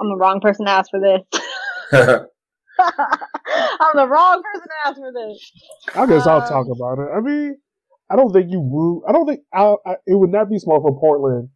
[0.00, 1.42] I'm the wrong person to ask for this.
[2.78, 5.52] I'm the wrong person to ask for this.
[5.94, 7.10] I guess um, I'll talk about it.
[7.14, 7.58] I mean,
[8.10, 9.02] I don't think you move.
[9.06, 11.50] I don't think I, I, it would not be smart for Portland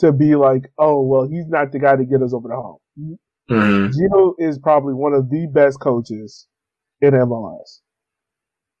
[0.00, 3.18] to be like, oh well, he's not the guy to get us over the hump.
[3.50, 3.92] Mm-hmm.
[3.92, 6.46] Gino is probably one of the best coaches
[7.00, 7.80] in MLS,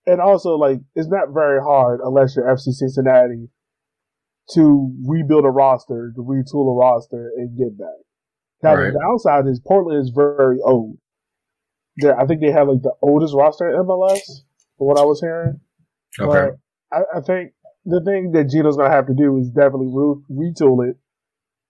[0.06, 3.50] and also like it's not very hard unless you're FC Cincinnati
[4.52, 7.88] to rebuild a roster, to retool a roster, and get back.
[8.62, 8.92] Now right.
[8.92, 10.96] the downside is Portland is very old.
[11.98, 14.20] They're, I think they have like the oldest roster in MLS,
[14.78, 15.60] for what I was hearing.
[16.18, 16.56] Okay.
[16.90, 17.52] But I, I think
[17.84, 20.96] the thing that Gino's gonna have to do is definitely re- retool it.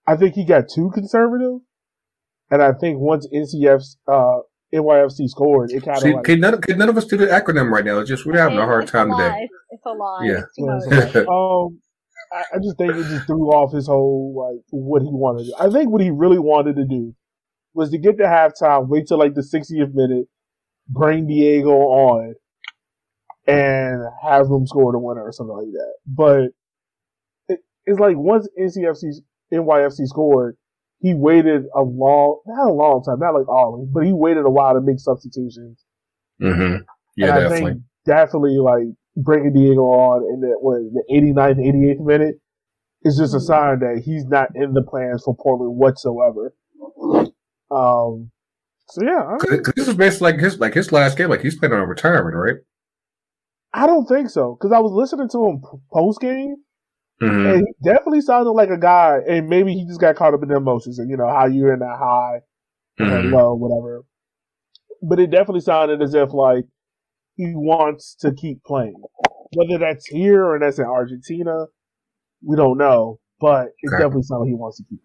[0.07, 1.61] I think he got too conservative,
[2.51, 4.39] and I think once NCF's uh,
[4.75, 7.71] NYFC scored, it kind of like, can none, can none of us do the acronym
[7.71, 8.01] right now?
[8.01, 9.49] It's just we're having a hard time today.
[9.71, 10.25] It's a lie.
[10.25, 11.25] Yeah.
[11.29, 11.81] um,
[12.33, 15.45] I, just think it just threw off his whole like what he wanted.
[15.45, 15.55] To do.
[15.59, 17.15] I think what he really wanted to do
[17.75, 20.27] was to get to halftime, wait till like the 60th minute,
[20.89, 22.35] bring Diego on,
[23.47, 25.95] and have him score the winner or something like that.
[26.07, 26.43] But
[27.49, 29.15] it, it's like once NCFC
[29.53, 30.57] NYFC scored,
[31.05, 34.51] he waited a long, not a long time, not like Ollie, but he waited a
[34.51, 35.85] while to make substitutions.
[36.41, 36.77] Mm-hmm.
[37.19, 42.01] Yeah, and I think definitely like bringing Diego on in the what, the 89th, 88th
[42.01, 42.37] minute
[43.03, 43.45] is just a mm-hmm.
[43.45, 46.55] sign that he's not in the plans for Portland whatsoever.
[47.71, 48.31] Um,
[48.89, 51.29] so yeah, I mean, this is basically like his like his last game.
[51.29, 52.57] Like he's playing on retirement, right?
[53.75, 55.63] I don't think so because I was listening to him
[55.93, 56.57] post game,
[57.23, 57.47] mm-hmm.
[57.47, 59.19] and he definitely sounded like a guy.
[59.29, 61.73] And maybe he just got caught up in the emotions and you know how you're
[61.73, 62.41] in that high
[63.01, 63.13] mm-hmm.
[63.13, 64.05] and low, whatever.
[65.03, 66.65] But it definitely sounded as if like
[67.37, 69.01] he wants to keep playing.
[69.55, 71.67] Whether that's here or that's in Argentina,
[72.43, 73.21] we don't know.
[73.41, 74.03] But it okay.
[74.03, 75.01] definitely sounds like he wants to keep.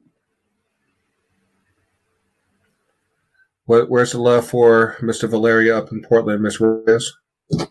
[3.65, 5.29] What, where's the love for Mr.
[5.29, 7.13] Valeria up in Portland, Miss Reyes?
[7.53, 7.67] I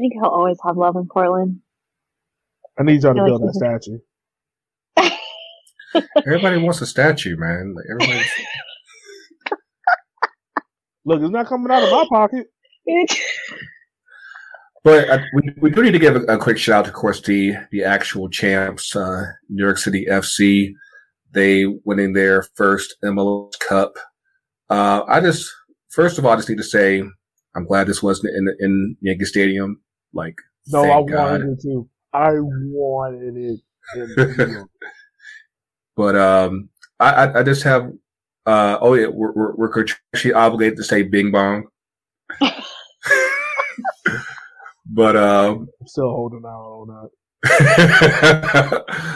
[0.00, 1.60] think he'll always have love in Portland.
[2.78, 3.98] I need y'all to build that statue.
[6.26, 7.74] Everybody wants a statue, man.
[7.74, 8.24] Like everybody.
[11.04, 12.46] Look, it's not coming out of my pocket.
[14.84, 16.94] but uh, we, we do need to give a, a, quick shout out to, of
[16.94, 20.72] course, the, the actual champs, uh, New York City FC.
[21.32, 23.94] They winning their first MLS Cup.
[24.70, 25.50] Uh, I just,
[25.88, 27.02] first of all, I just need to say,
[27.56, 29.80] I'm glad this wasn't in in Yankee Stadium.
[30.12, 30.36] Like,
[30.68, 31.30] no, I God.
[31.32, 31.88] wanted it to.
[32.18, 33.60] I wanted it.
[35.96, 37.92] but um, I, I, I just have.
[38.44, 41.66] Uh, oh yeah, we're, we're, we're actually obligated to say Bing Bong.
[44.86, 47.10] but um, I'm still holding out on that.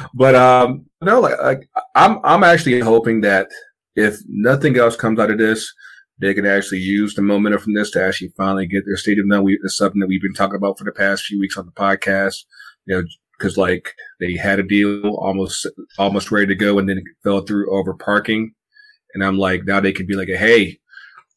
[0.15, 3.49] but um, no, like, like I'm I'm actually hoping that
[3.97, 5.73] if nothing else comes out of this,
[6.21, 9.43] they can actually use the momentum from this to actually finally get their stadium done.
[9.43, 11.73] We, it's something that we've been talking about for the past few weeks on the
[11.73, 12.45] podcast.
[12.87, 13.03] You know,
[13.39, 15.67] because like they had a deal almost
[15.99, 18.53] almost ready to go, and then it fell through over parking.
[19.15, 20.79] And I'm like, now they could be like, hey,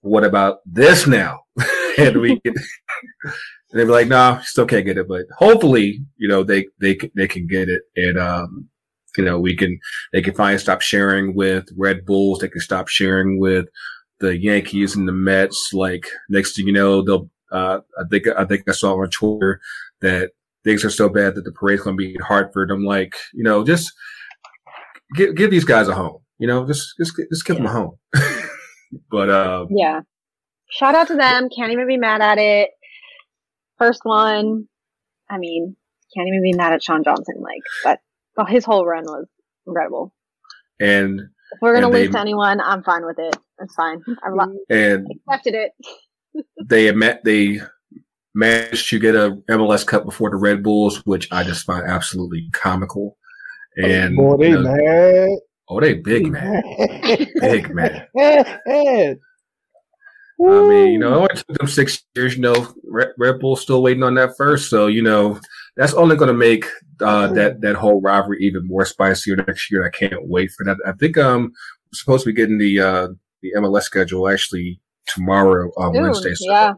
[0.06, 1.42] what about this now?
[1.98, 3.34] and we can, and
[3.74, 6.98] they'd be like, no, nah, still can't get it, but hopefully, you know, they, they,
[7.16, 7.82] they can get it.
[7.96, 8.70] And, um,
[9.18, 9.80] you know, we can,
[10.14, 12.40] they can finally stop sharing with Red Bulls.
[12.40, 13.66] They can stop sharing with
[14.20, 15.72] the Yankees and the Mets.
[15.74, 19.60] Like next thing you know, they'll, uh, I think, I think I saw on Twitter
[20.02, 20.32] that
[20.66, 22.72] things are so bad that the parade's going to be in Hartford.
[22.72, 23.94] I'm like, you know, just
[25.16, 27.64] give, give these guys a home, you know, just, just, just give yeah.
[27.64, 27.98] them a home.
[29.10, 30.02] but, um, yeah,
[30.70, 31.48] shout out to them.
[31.56, 32.72] Can't even be mad at it.
[33.78, 34.68] First one.
[35.30, 35.76] I mean,
[36.16, 37.36] can't even be mad at Sean Johnson.
[37.40, 38.00] Like, but
[38.38, 39.28] well, his whole run was
[39.66, 40.14] incredible.
[40.80, 43.36] And if we're gonna lose they, to anyone, I'm fine with it.
[43.60, 44.02] It's fine.
[44.24, 46.46] I've and accepted it.
[46.70, 47.24] they met.
[47.24, 47.60] They
[48.36, 52.50] managed to get a MLS Cup before the Red Bulls, which I just find absolutely
[52.52, 53.18] comical.
[53.78, 55.40] And oh, they you know, mad.
[55.68, 56.62] Oh, they big man,
[57.42, 58.08] big man.
[60.42, 62.36] I mean, you know, it took them six years.
[62.36, 65.40] You know, Red, Red Bull still waiting on that first, so you know
[65.78, 66.66] that's only going to make
[67.02, 69.86] uh, that that whole rivalry even more spicier next year.
[69.86, 70.78] I can't wait for that.
[70.86, 73.08] I think um we're supposed to be getting the uh,
[73.42, 76.34] the MLS schedule actually tomorrow on Wednesday.
[76.36, 76.74] So, yeah.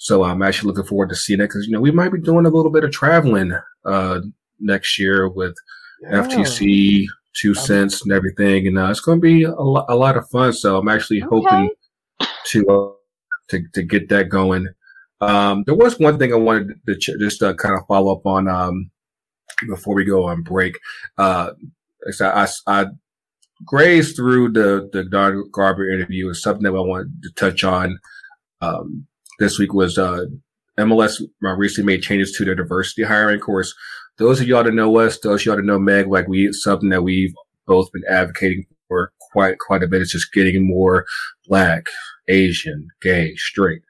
[0.00, 2.46] So I'm actually looking forward to seeing it because you know we might be doing
[2.46, 3.52] a little bit of traveling
[3.84, 4.20] uh,
[4.58, 5.54] next year with
[6.00, 6.22] yeah.
[6.22, 10.16] FTC, two cents, and everything, and uh, it's going to be a, lo- a lot
[10.16, 10.54] of fun.
[10.54, 11.28] So I'm actually okay.
[11.30, 11.70] hoping
[12.46, 12.92] to uh,
[13.50, 14.68] to to get that going.
[15.20, 18.24] Um, there was one thing I wanted to ch- just uh, kind of follow up
[18.24, 18.90] on um,
[19.68, 20.78] before we go on break.
[21.18, 21.50] Uh,
[22.22, 22.86] I, I, I
[23.66, 27.98] grazed through the the Don Garber interview is something that I wanted to touch on.
[28.62, 29.06] Um,
[29.40, 30.26] this week was uh,
[30.78, 33.74] MLS recently made changes to their diversity hiring course.
[34.18, 37.02] Those of y'all that know us, those y'all that know Meg, like we something that
[37.02, 37.34] we've
[37.66, 40.02] both been advocating for quite quite a bit.
[40.02, 41.06] It's just getting more
[41.48, 41.86] black,
[42.28, 43.82] Asian, gay, straight,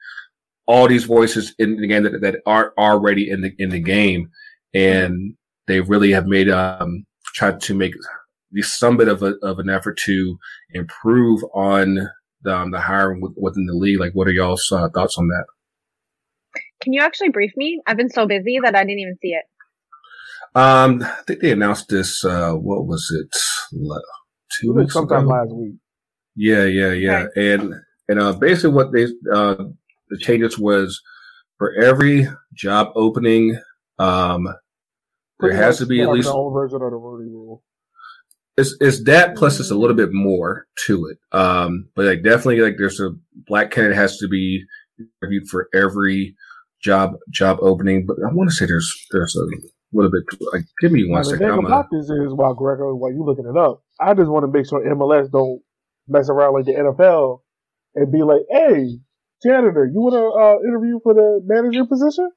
[0.65, 4.29] all these voices in the game that, that are already in the in the game,
[4.73, 5.35] and
[5.67, 7.93] they really have made um tried to make
[8.59, 10.37] some bit of a, of an effort to
[10.73, 12.09] improve on
[12.43, 13.99] the, um, the hiring within the league.
[13.99, 15.45] Like, what are y'all's uh, thoughts on that?
[16.81, 17.81] Can you actually brief me?
[17.85, 19.45] I've been so busy that I didn't even see it.
[20.53, 22.25] Um, I think they announced this.
[22.25, 23.35] Uh, what was it?
[24.59, 25.29] Two weeks sometime ago?
[25.29, 25.75] last week.
[26.35, 27.27] Yeah, yeah, yeah.
[27.37, 27.53] Okay.
[27.53, 27.73] And
[28.09, 29.55] and uh, basically, what they uh,
[30.09, 31.01] the changes was
[31.57, 33.57] for every job opening,
[33.99, 34.47] um,
[35.39, 37.63] there has to be at least own version of the Rooney rule.
[38.61, 41.17] It's it's that plus it's a little bit more to it.
[41.37, 43.11] Um, but like definitely like there's a
[43.47, 44.63] black candidate has to be
[45.21, 46.35] interviewed for every
[46.81, 48.05] job job opening.
[48.05, 49.45] But I want to say there's there's a
[49.93, 51.47] little bit like give me one now, second.
[51.47, 54.43] The thing about this is while Gregor while you looking it up, I just want
[54.43, 55.61] to make sure MLS don't
[56.07, 57.41] mess around like the NFL
[57.95, 58.97] and be like, hey,
[59.43, 62.29] janitor, you want to uh, interview for the manager position?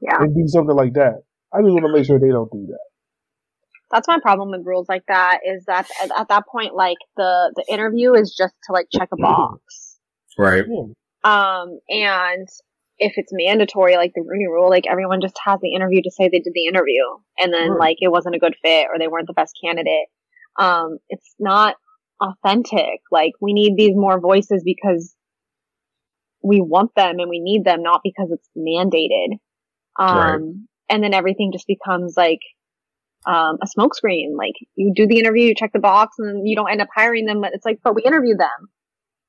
[0.00, 0.20] Yeah.
[0.20, 1.22] And do something like that.
[1.52, 2.91] I just want to make sure they don't do that.
[3.92, 7.52] That's my problem with rules like that is that at, at that point, like the,
[7.54, 9.98] the interview is just to like check a box.
[10.38, 10.64] Right.
[11.24, 12.48] Um, and
[12.98, 16.28] if it's mandatory, like the Rooney rule, like everyone just has the interview to say
[16.28, 17.04] they did the interview
[17.38, 17.78] and then right.
[17.78, 20.06] like it wasn't a good fit or they weren't the best candidate.
[20.58, 21.76] Um, it's not
[22.20, 23.00] authentic.
[23.10, 25.14] Like we need these more voices because
[26.42, 29.38] we want them and we need them, not because it's mandated.
[29.98, 30.40] Um, right.
[30.88, 32.40] and then everything just becomes like,
[33.26, 34.36] um, a smokescreen.
[34.36, 36.88] Like you do the interview, you check the box and then you don't end up
[36.94, 38.68] hiring them, but it's like, but we interviewed them.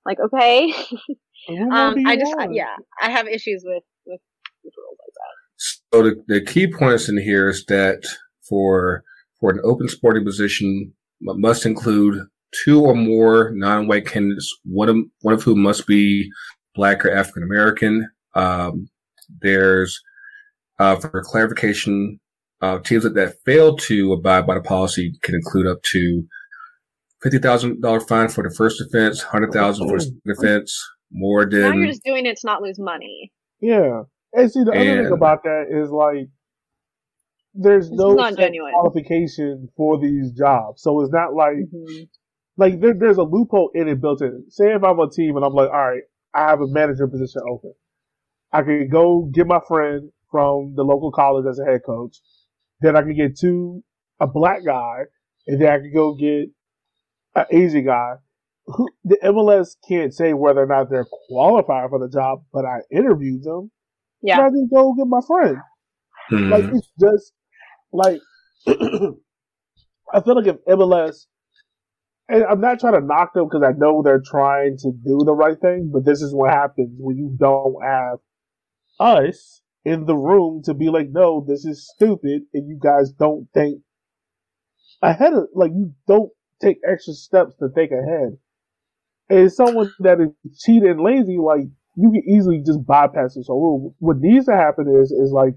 [0.06, 0.73] Like, okay.
[1.71, 4.19] um, I just, yeah, I have issues with, with,
[4.63, 5.84] with rules like that.
[5.93, 8.03] So the, the key points in here is that
[8.47, 9.03] for,
[9.39, 12.21] for an open sporting position, must include
[12.65, 16.29] two or more non-white candidates, one of, one of whom must be
[16.75, 18.10] black or African American.
[18.36, 18.89] Um,
[19.41, 20.01] there's,
[20.79, 22.19] uh, for clarification,
[22.63, 26.23] uh, teams that, that fail to abide by the policy can include up to
[27.21, 31.45] fifty thousand dollar fine for the first offense, hundred thousand for the second offense, more
[31.45, 31.62] than.
[31.62, 33.34] Now you're just doing it to not lose money.
[33.60, 36.30] Yeah, and see the and, other thing about that is like
[37.54, 42.04] there's no qualification for these jobs, so it's not like mm-hmm.
[42.56, 44.45] like there, there's a loophole in it built in.
[44.47, 47.41] Say if I'm a team and I'm like, all right, I have a manager position
[47.52, 47.73] open.
[48.54, 52.17] I could go get my friend from the local college as a head coach.
[52.84, 53.82] Then I could get two,
[54.19, 55.04] a black guy,
[55.48, 56.50] and then I could go get
[57.34, 58.15] an Asian guy.
[58.65, 62.80] Who, the MLS can't say whether or not they're qualified for the job, but I
[62.91, 63.72] interviewed them.
[64.22, 64.41] Yeah.
[64.41, 65.58] I just go get my friend.
[66.30, 66.52] Mm-hmm.
[66.52, 67.32] Like it's just
[67.93, 68.19] like
[68.67, 71.26] I feel like if MLS
[72.28, 75.34] and I'm not trying to knock them because I know they're trying to do the
[75.34, 78.19] right thing, but this is what happens when you don't have
[79.00, 83.48] us in the room to be like, no, this is stupid, and you guys don't
[83.54, 83.82] think
[85.02, 88.38] ahead of, like, you don't take extra steps to think ahead.
[89.30, 90.30] And someone that is
[90.63, 91.65] cheating and lazy, like,
[91.96, 93.96] you can easily just bypass this whole rule.
[94.00, 95.54] What needs to happen is, is like,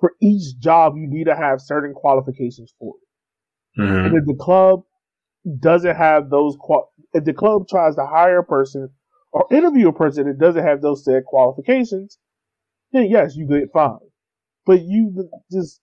[0.00, 3.80] for each job, you need to have certain qualifications for it.
[3.80, 4.06] Mm-hmm.
[4.06, 4.80] And if the club
[5.60, 8.90] doesn't have those, qual- if the club tries to hire a person
[9.32, 12.18] or interview a person that doesn't have those said qualifications,
[12.92, 13.98] then yes, you get fined.
[14.66, 15.80] But you just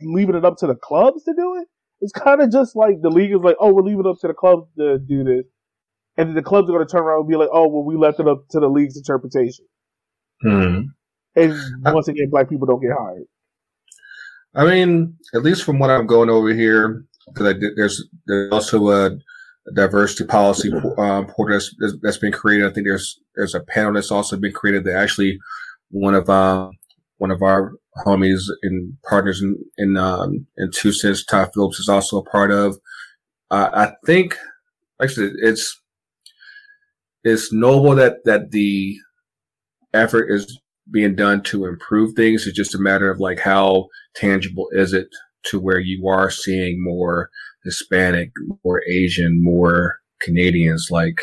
[0.00, 1.68] leaving it up to the clubs to do it,
[2.00, 4.28] it's kind of just like the league is like, oh, we're leaving it up to
[4.28, 5.44] the clubs to do this.
[6.18, 7.96] And then the clubs are going to turn around and be like, oh, well, we
[7.96, 9.66] left it up to the league's interpretation.
[10.42, 10.80] Hmm.
[11.34, 13.24] And once again, black people don't get hired.
[14.54, 19.10] I mean, at least from what I'm going over here, because there's there's also a,
[19.74, 22.70] diversity policy um, portal that's, that's been created.
[22.70, 25.38] I think there's there's a panel that's also been created that actually
[25.90, 26.70] one of uh,
[27.18, 27.72] one of our
[28.04, 32.50] homies and partners in in, um, in two cents, Todd Phillips is also a part
[32.50, 32.76] of.
[33.50, 34.36] Uh, I think
[35.02, 35.80] actually it's
[37.24, 38.96] it's noble that that the
[39.94, 40.60] effort is
[40.90, 42.46] being done to improve things.
[42.46, 45.08] It's just a matter of like how tangible is it
[45.46, 47.30] to where you are seeing more
[47.64, 48.30] Hispanic,
[48.64, 51.20] more Asian, more Canadians, like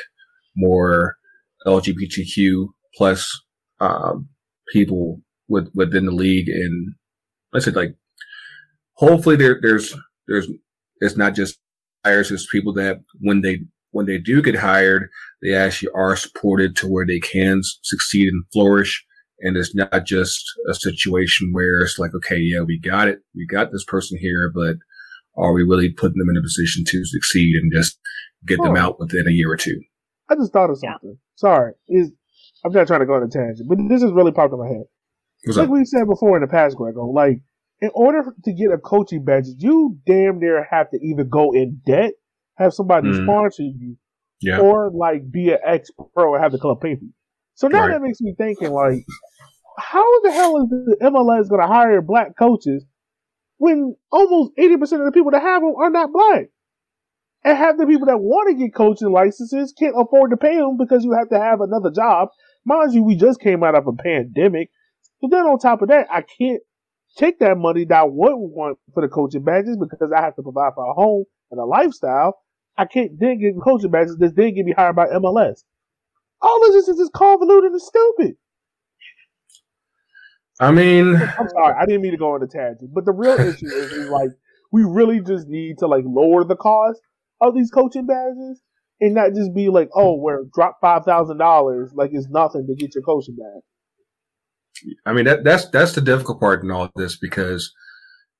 [0.56, 1.16] more
[1.66, 3.42] LGBTQ plus
[3.80, 4.28] um,
[4.72, 6.94] people with, within the league, and
[7.54, 7.96] I said like,
[8.96, 9.96] hopefully there, there's
[10.28, 10.48] there's
[11.02, 11.60] it's not just
[12.06, 13.60] hires is people that when they
[13.92, 15.10] when they do get hired,
[15.42, 19.06] they actually are supported to where they can succeed and flourish.
[19.40, 23.20] And it's not just a situation where it's like, okay, yeah, we got it.
[23.36, 24.78] We got this person here, but
[25.36, 28.00] are we really putting them in a position to succeed and just
[28.46, 29.80] get them out within a year or two?
[30.30, 31.12] I just thought of something.
[31.12, 31.16] Yeah.
[31.36, 31.74] Sorry.
[31.88, 32.12] Is
[32.66, 34.68] I'm not trying to go on a tangent, but this is really popped in my
[34.68, 34.86] head.
[35.46, 37.42] What's like we said before in the past, Grego, like
[37.82, 41.82] in order to get a coaching badge, you damn near have to either go in
[41.86, 42.14] debt,
[42.58, 43.24] have somebody mm.
[43.24, 43.98] sponsor you,
[44.42, 44.60] yeah.
[44.60, 47.14] or like be an ex pro and have the club pay for you.
[47.56, 47.92] So now right.
[47.92, 49.06] that makes me thinking, like,
[49.78, 52.86] how the hell is the MLS going to hire black coaches
[53.58, 56.46] when almost 80% of the people that have them are not black?
[57.44, 60.78] And half the people that want to get coaching licenses can't afford to pay them
[60.78, 62.30] because you have to have another job.
[62.66, 64.70] Mind you, we just came out of a pandemic.
[65.22, 66.62] But then on top of that, I can't
[67.18, 70.44] take that money that I would want for the coaching badges because I have to
[70.44, 72.40] provide for a home and a lifestyle.
[72.78, 75.64] I can't then get coaching badges that then get me hired by MLS.
[76.42, 78.36] All of this is just convoluted and stupid.
[80.60, 83.34] I mean, I'm sorry, I didn't mean to go on a tangent, but the real
[83.40, 84.30] issue is, is like
[84.72, 87.00] we really just need to like lower the cost
[87.42, 88.62] of these coaching badges
[89.04, 92.76] and not just be like, oh, we're drop five thousand dollars like it's nothing to
[92.76, 93.64] get your coaching back.
[95.06, 97.74] I mean that that's that's the difficult part in all of this because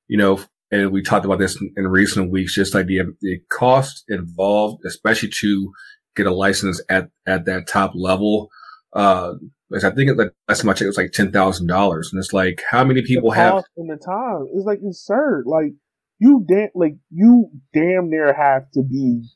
[0.08, 0.40] you know,
[0.70, 4.82] and we talked about this in, in recent weeks, just like the the cost involved,
[4.86, 5.72] especially to
[6.16, 8.48] get a license at at that top level.
[8.94, 9.34] Uh,
[9.74, 12.18] I think it, like last time I checked, it was like ten thousand dollars, and
[12.18, 14.46] it's like how many people have in the time?
[14.54, 15.44] It's like absurd.
[15.46, 15.72] Like
[16.18, 19.28] you damn, like you damn near have to be.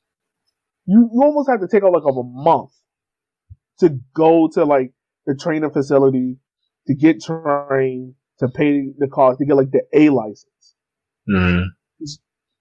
[0.88, 2.70] You, you almost have to take out like of a month
[3.80, 4.92] to go to like
[5.26, 6.38] the training facility
[6.86, 10.74] to get trained, to pay the cost, to get like the A license.
[11.30, 11.64] Mm-hmm.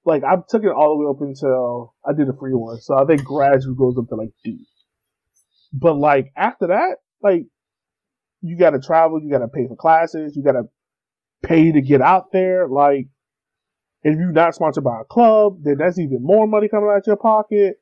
[0.04, 2.98] Like I took it all the way up until I did a free one, so
[2.98, 4.66] I think gradually goes up to like D.
[5.72, 7.46] But like after that, like
[8.42, 10.64] you got to travel, you got to pay for classes, you got to
[11.44, 12.68] pay to get out there.
[12.68, 13.08] Like
[14.04, 17.04] if you're not sponsored by a club, then that's even more money coming out of
[17.08, 17.78] your pocket.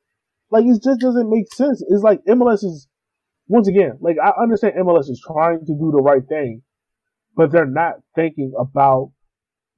[0.50, 1.82] Like it just doesn't make sense.
[1.88, 2.88] It's like MLS is
[3.48, 6.62] once again, like I understand MLS is trying to do the right thing,
[7.36, 9.12] but they're not thinking about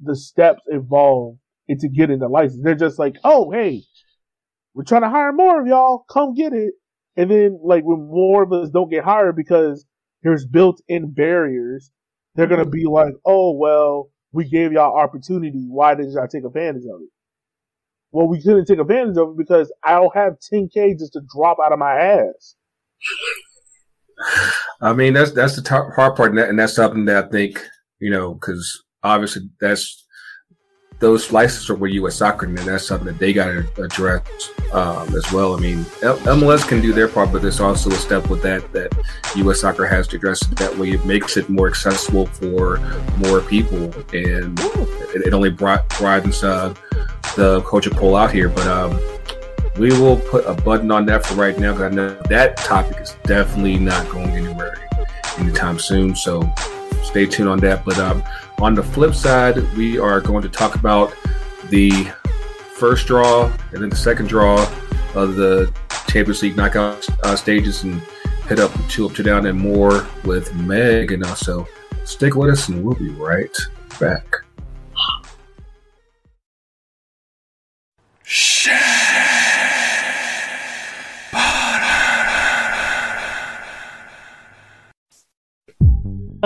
[0.01, 2.63] the steps involved into getting the license.
[2.63, 3.83] They're just like, oh, hey,
[4.75, 6.05] we're trying to hire more of y'all.
[6.11, 6.75] Come get it.
[7.17, 9.85] And then, like, when more of us don't get hired because
[10.23, 11.91] there's built-in barriers,
[12.35, 15.67] they're gonna be like, oh, well, we gave y'all opportunity.
[15.69, 17.09] Why didn't y'all take advantage of it?
[18.13, 21.59] Well, we couldn't take advantage of it because I don't have 10k just to drop
[21.63, 22.55] out of my ass.
[24.81, 27.29] I mean, that's that's the t- hard part, and, that, and that's something that I
[27.29, 27.65] think
[28.01, 30.05] you know, because obviously that's
[31.01, 32.17] those licenses are with U.S.
[32.17, 35.55] Soccer, and that's something that they got to address um, as well.
[35.55, 38.73] I mean, L- MLS can do their part, but there's also a step with that
[38.73, 38.93] that
[39.37, 39.61] U.S.
[39.61, 40.41] Soccer has to address.
[40.41, 42.79] That way, it makes it more accessible for
[43.19, 44.59] more people, and
[45.15, 46.75] it, it only brought broadens uh,
[47.37, 48.49] the culture pull out here.
[48.49, 49.01] But um,
[49.79, 53.01] we will put a button on that for right now because I know that topic
[53.01, 54.89] is definitely not going anywhere
[55.39, 56.17] anytime soon.
[56.17, 56.53] So
[57.05, 57.85] stay tuned on that.
[57.85, 58.23] But um,
[58.59, 61.15] on the flip side, we are going to talk about
[61.71, 61.91] the
[62.75, 64.63] first draw and then the second draw
[65.15, 65.73] of the
[66.09, 68.01] Champions League knockout uh, stages and
[68.47, 71.13] head up to up to down and more with Meg.
[71.13, 71.67] And also
[72.05, 73.57] stick with us and we'll be right
[74.01, 74.25] back.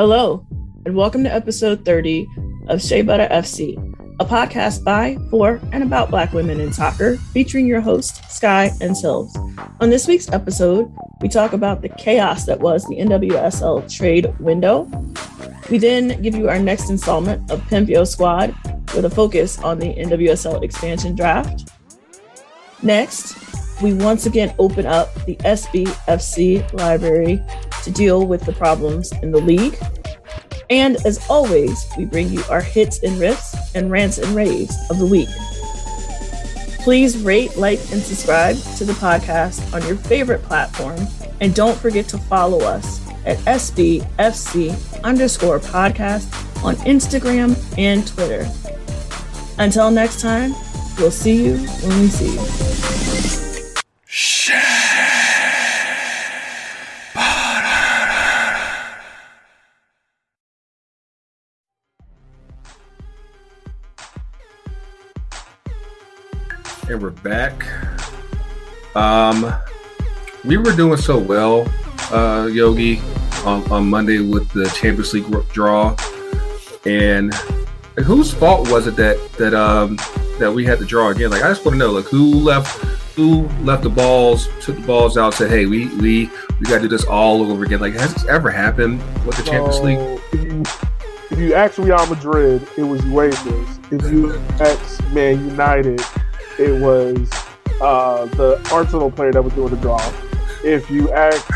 [0.04, 0.44] Hello,
[0.84, 2.26] and welcome to episode 30
[2.66, 3.76] of Shea Butter FC,
[4.18, 8.96] a podcast by, for, and about Black women in soccer, featuring your host, Sky and
[8.96, 9.32] Silves.
[9.80, 14.90] On this week's episode, we talk about the chaos that was the NWSL trade window.
[15.70, 18.56] We then give you our next installment of Pimp Squad
[18.96, 21.70] with a focus on the NWSL expansion draft.
[22.82, 23.36] Next,
[23.80, 27.40] we once again open up the SBFC library
[27.82, 29.78] to deal with the problems in the league.
[30.70, 34.98] And as always, we bring you our hits and riffs and rants and raves of
[34.98, 35.28] the week.
[36.82, 40.98] Please rate, like, and subscribe to the podcast on your favorite platform.
[41.40, 48.48] And don't forget to follow us at SBFC underscore podcast on Instagram and Twitter.
[49.58, 50.54] Until next time,
[50.98, 53.72] we'll see you when we see you.
[66.88, 67.64] And we're back.
[68.96, 69.52] Um,
[70.44, 71.68] we were doing so well,
[72.10, 73.00] uh, Yogi,
[73.44, 75.96] on, on Monday with the Champions League draw,
[76.84, 77.32] and
[78.04, 79.96] whose fault was it that that um
[80.38, 81.30] that we had to draw again?
[81.30, 82.76] Like, I just want to know, like, who left
[83.14, 86.80] who left the balls, took the balls out, said, "Hey, we we we got to
[86.82, 90.20] do this all over again." Like, has this ever happened with the Champions League?
[90.32, 90.62] If you,
[91.30, 93.78] if you ask Real Madrid, it was Juventus.
[93.90, 96.00] If you ask Man United,
[96.58, 97.30] it was
[97.80, 100.00] uh, the Arsenal player that was doing the draw.
[100.64, 101.46] If you ask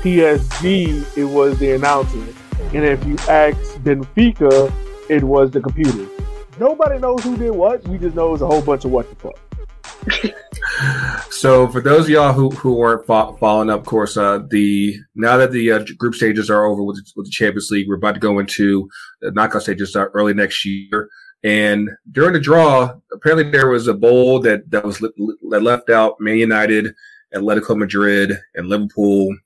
[0.00, 2.24] PSG, it was the announcer.
[2.74, 4.72] And if you ask Benfica,
[5.08, 6.06] it was the computer.
[6.58, 7.86] Nobody knows who did what.
[7.88, 9.38] We just know it's a whole bunch of what the fuck.
[11.30, 14.96] so for those of y'all who, who weren't fo- following up, of course, uh, the
[15.14, 18.14] now that the uh, group stages are over with with the Champions League, we're about
[18.14, 18.88] to go into
[19.20, 21.08] the knockout stages uh, early next year.
[21.44, 26.20] And during the draw, apparently there was a bowl that that was that left out
[26.20, 26.94] Man United,
[27.34, 29.36] Atletico Madrid, and Liverpool.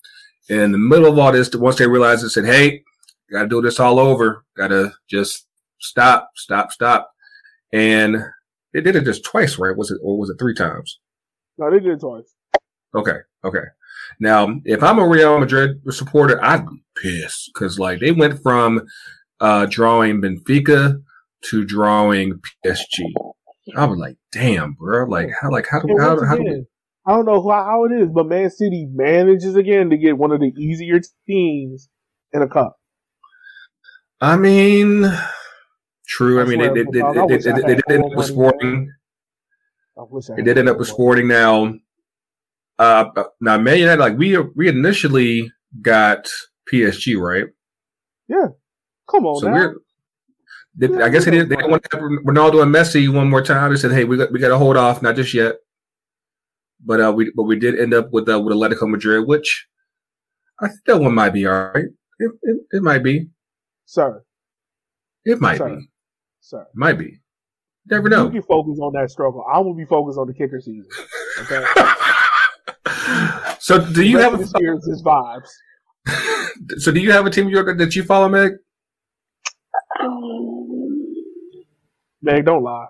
[0.48, 2.82] And in the middle of all this, once they realized it, said, "Hey,
[3.30, 4.44] got to do this all over.
[4.56, 5.46] Got to just
[5.80, 7.10] stop, stop, stop."
[7.72, 8.24] And
[8.72, 9.76] they did it just twice, right?
[9.76, 10.98] Was it or was it three times?
[11.58, 12.34] No, they did it twice.
[12.94, 13.64] Okay, okay.
[14.18, 18.86] Now, if I'm a Real Madrid supporter, I'd be pissed because like they went from
[19.40, 21.02] uh, drawing Benfica
[21.46, 23.12] to drawing PSG.
[23.76, 25.06] I was like, damn, bro.
[25.06, 26.66] Like how like how do how, how, do
[27.06, 30.40] I don't know how, it is, but Man City manages again to get one of
[30.40, 31.88] the easier teams
[32.32, 32.76] in a cup.
[34.20, 35.12] I mean,
[36.06, 36.38] true.
[36.38, 38.92] I, I mean, they, they, they, they, they, they did end up with Sporting.
[40.36, 41.74] They did end up with Sporting now.
[42.78, 43.04] Uh,
[43.40, 46.28] now Man United, like we we initially got
[46.72, 47.46] PSG, right?
[48.28, 48.48] Yeah.
[49.10, 49.54] Come on, so now.
[49.54, 49.74] we're
[50.80, 51.50] I guess they didn't.
[51.50, 53.72] They didn't want to have Ronaldo and Messi one more time.
[53.72, 55.56] They said, "Hey, we got we got to hold off, not just yet."
[56.84, 59.66] But uh, we but we did end up with uh, with Atletico Madrid, which
[60.60, 61.84] I think that one might be all right.
[62.18, 63.28] It, it, it might be,
[63.84, 64.22] sir.
[65.24, 65.76] It might sir.
[65.76, 65.88] be,
[66.40, 66.66] sir.
[66.74, 67.20] Might be.
[67.86, 68.24] Never know.
[68.26, 69.44] You can focus on that struggle.
[69.52, 70.86] I will be focused on the kicker season.
[71.40, 71.64] Okay.
[73.58, 75.48] so, do you have a vibes?
[76.78, 78.52] so, do you have a team that you follow, Meg?
[82.22, 82.86] Meg, don't lie.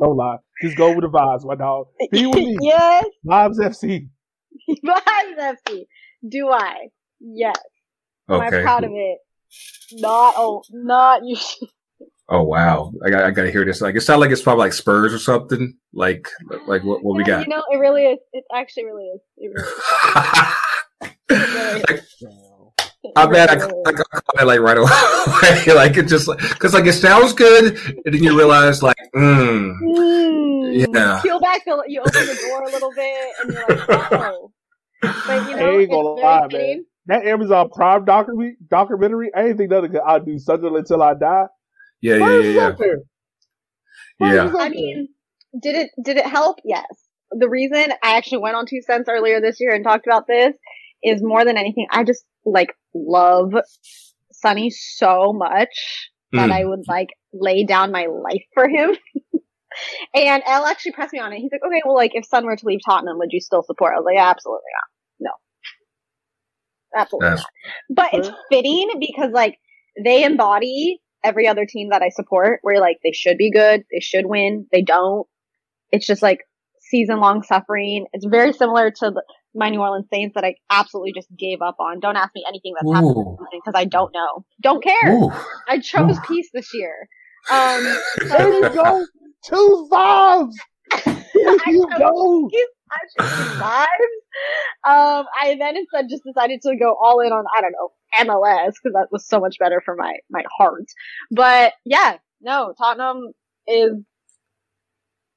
[0.00, 0.38] don't lie.
[0.62, 1.88] Just go with the vibes, my dog.
[2.10, 2.56] Be with me.
[2.62, 3.04] Yes.
[3.26, 4.08] Vibes FC.
[4.84, 5.86] Vibes FC.
[6.28, 6.88] Do I?
[7.20, 7.56] Yes.
[8.28, 8.46] Okay.
[8.46, 9.18] Am I proud of it?
[9.92, 10.34] Not.
[10.36, 11.36] Oh, not you.
[12.28, 12.92] Oh wow!
[13.04, 13.80] I got I got to hear this.
[13.80, 15.76] Like it sounds like it's probably like Spurs or something.
[15.92, 16.28] Like
[16.66, 17.42] like what what yeah, we got?
[17.42, 18.18] You know, it really is.
[18.32, 19.20] It actually really is.
[19.36, 21.14] It really is.
[21.30, 22.16] it really is.
[23.16, 23.54] I bet I,
[23.86, 25.74] I caught like right away.
[25.74, 30.94] like it just because like it sounds good, and then you realize like, mm, mm,
[30.94, 31.20] yeah.
[31.22, 34.52] Peel back, the, you open the door a little bit, and you're like, oh.
[35.02, 36.84] But you know, I ain't gonna lie, man.
[37.06, 41.46] That Amazon Prime documentary, documentary, I ain't think nothing could outdo something until I die.
[42.00, 42.94] Yeah, yeah, yeah, yeah.
[44.18, 44.52] Yeah.
[44.58, 45.08] I mean,
[45.60, 46.58] did it did it help?
[46.64, 46.86] Yes.
[47.30, 50.54] The reason I actually went on two cents earlier this year and talked about this
[51.02, 52.72] is more than anything, I just like
[53.06, 53.52] love
[54.32, 56.52] Sonny so much that mm.
[56.52, 58.96] I would like lay down my life for him.
[60.14, 61.38] and Elle actually pressed me on it.
[61.38, 63.94] He's like, okay, well, like if Son were to leave Tottenham, would you still support?
[63.94, 64.60] I was like, absolutely
[65.20, 65.30] not.
[66.94, 67.00] No.
[67.00, 68.12] Absolutely That's- not.
[68.12, 69.58] But it's fitting because like
[70.02, 74.00] they embody every other team that I support where like they should be good, they
[74.00, 75.26] should win, they don't.
[75.90, 76.40] It's just like
[76.80, 78.06] season long suffering.
[78.12, 79.22] It's very similar to the,
[79.56, 82.00] my New Orleans Saints that I absolutely just gave up on.
[82.00, 82.92] Don't ask me anything that's Ooh.
[82.94, 84.44] happened because I don't know.
[84.60, 85.12] Don't care.
[85.12, 85.30] Ooh.
[85.68, 86.22] I chose Ooh.
[86.26, 87.08] peace this year.
[87.50, 87.84] Um,
[88.28, 89.06] there you go.
[89.44, 90.54] Two vibes.
[90.94, 92.50] There you go.
[92.90, 93.86] I chose vibes.
[94.86, 98.72] Um, I then instead just decided to go all in on I don't know MLS
[98.82, 100.84] because that was so much better for my my heart.
[101.30, 103.32] But yeah, no, Tottenham
[103.66, 103.92] is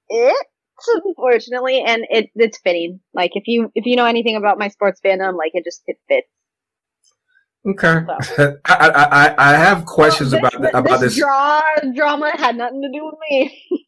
[0.09, 0.47] it
[1.05, 2.99] unfortunately, and it it's fitting.
[3.13, 5.97] Like if you if you know anything about my sports fandom, like it just it
[6.07, 6.27] fits.
[7.67, 8.05] Okay,
[8.35, 8.57] so.
[8.65, 11.61] I, I I have questions well, this, about about this, this draw
[11.93, 13.63] drama had nothing to do with me.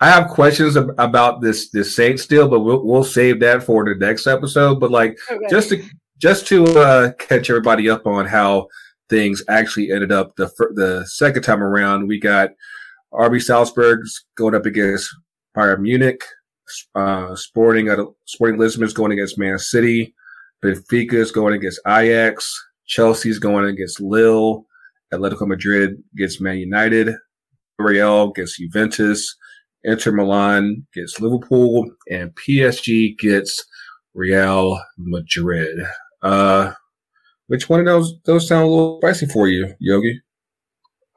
[0.00, 3.94] I have questions about this this Saint still, but we'll we'll save that for the
[3.94, 4.78] next episode.
[4.78, 5.46] But like okay.
[5.50, 5.82] just to
[6.18, 8.68] just to uh, catch everybody up on how
[9.08, 12.50] things actually ended up the the second time around, we got
[13.12, 15.14] RB Salzburg's going up against
[15.58, 16.22] Bayern Munich,
[16.94, 20.14] uh, Sporting at Sporting Lisbon is going against Man City,
[20.64, 22.54] Benfica is going against Ajax,
[22.86, 24.64] Chelsea is going against Lille,
[25.12, 27.12] Atletico Madrid gets Man United,
[27.76, 29.36] Real gets Juventus,
[29.82, 33.64] Inter Milan gets Liverpool, and PSG gets
[34.14, 35.76] Real Madrid.
[36.22, 36.72] Uh,
[37.48, 40.20] which one of those those sound a little spicy for you, Yogi?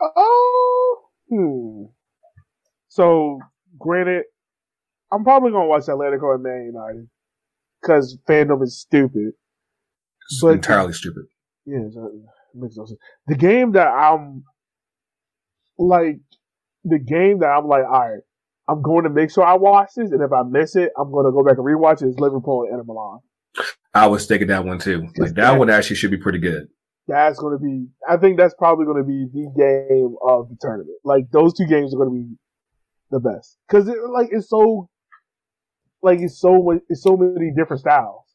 [0.01, 1.83] Oh, hmm.
[2.87, 3.39] So,
[3.77, 4.23] granted,
[5.11, 7.07] I'm probably gonna watch Atletico and Man United
[7.81, 9.33] because fandom is stupid.
[10.29, 11.23] It's but, entirely stupid.
[11.65, 11.95] Yeah, it
[12.55, 12.99] makes no sense.
[13.27, 14.43] The game that I'm
[15.77, 16.19] like,
[16.83, 18.21] the game that I'm like, all right,
[18.67, 21.25] I'm going to make sure I watch this, and if I miss it, I'm going
[21.25, 22.07] to go back and rewatch it.
[22.07, 23.19] Is Liverpool and Inter Milan.
[23.93, 25.01] I was thinking that one too.
[25.17, 26.67] Like that, that one actually should be pretty good.
[27.07, 27.87] That's going to be.
[28.07, 30.97] I think that's probably going to be the game of the tournament.
[31.03, 32.35] Like those two games are going to be
[33.09, 34.89] the best because it, like it's so,
[36.01, 38.25] like it's so it's so many different styles.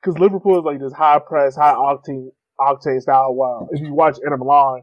[0.00, 2.28] Because Liverpool is like this high press, high octane
[2.60, 3.34] octane style.
[3.34, 4.82] While if you watch Inter Milan,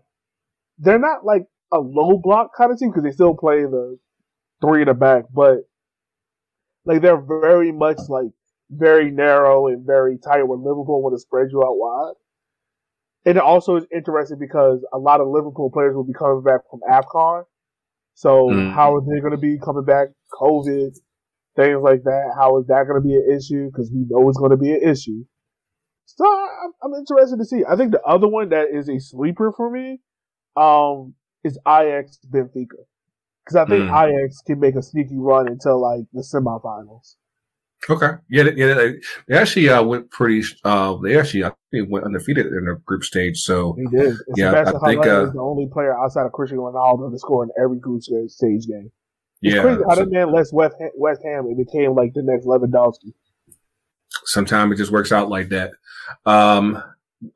[0.78, 3.98] they're not like a low block kind of team because they still play the
[4.62, 5.58] three in the back, but
[6.86, 8.32] like they're very much like
[8.70, 12.14] very narrow and very tight where Liverpool want to spread you out wide.
[13.26, 16.62] And it also is interesting because a lot of Liverpool players will be coming back
[16.70, 17.44] from AFCON.
[18.16, 18.74] So mm.
[18.74, 20.08] how are they going to be coming back?
[20.34, 20.98] COVID,
[21.60, 22.34] things like that.
[22.36, 23.68] How is that going to be an issue?
[23.68, 25.26] Because we know it's going to be an issue.
[26.06, 27.64] So I'm, I'm, interested to see.
[27.70, 30.00] I think the other one that is a sleeper for me,
[30.56, 32.82] um, is Ajax Benfica.
[33.46, 34.24] Because I think mm.
[34.24, 37.16] Ajax can make a sneaky run until like the semifinals.
[37.90, 38.18] Okay.
[38.30, 38.74] Yeah, yeah.
[38.74, 38.94] They,
[39.28, 40.44] they actually uh, went pretty.
[40.64, 43.40] Uh, they actually I think went undefeated in the group stage.
[43.40, 44.10] So he did.
[44.10, 47.18] And yeah, Sebastian I think uh, is the only player outside of Cristiano Ronaldo to
[47.18, 48.92] score in every group stage game.
[49.42, 52.14] It's yeah, crazy how so, that man left West Ham, West Ham and became like
[52.14, 53.14] the next Lewandowski.
[54.26, 55.72] Sometimes it just works out like that.
[56.26, 56.84] Um,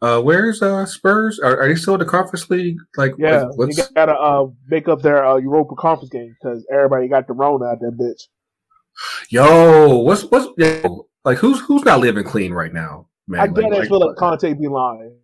[0.02, 1.40] uh, where's uh Spurs?
[1.40, 2.78] Are, are they still in the Conference League?
[2.98, 3.78] Like, yeah, what's...
[3.78, 7.66] you gotta uh make up their uh, Europa Conference game because everybody got the Rona
[7.66, 8.28] out that bitch.
[9.30, 13.42] Yo, what's what's yo, like who's who's not living clean right now, man?
[13.42, 15.18] I like, feel like Conte be lying.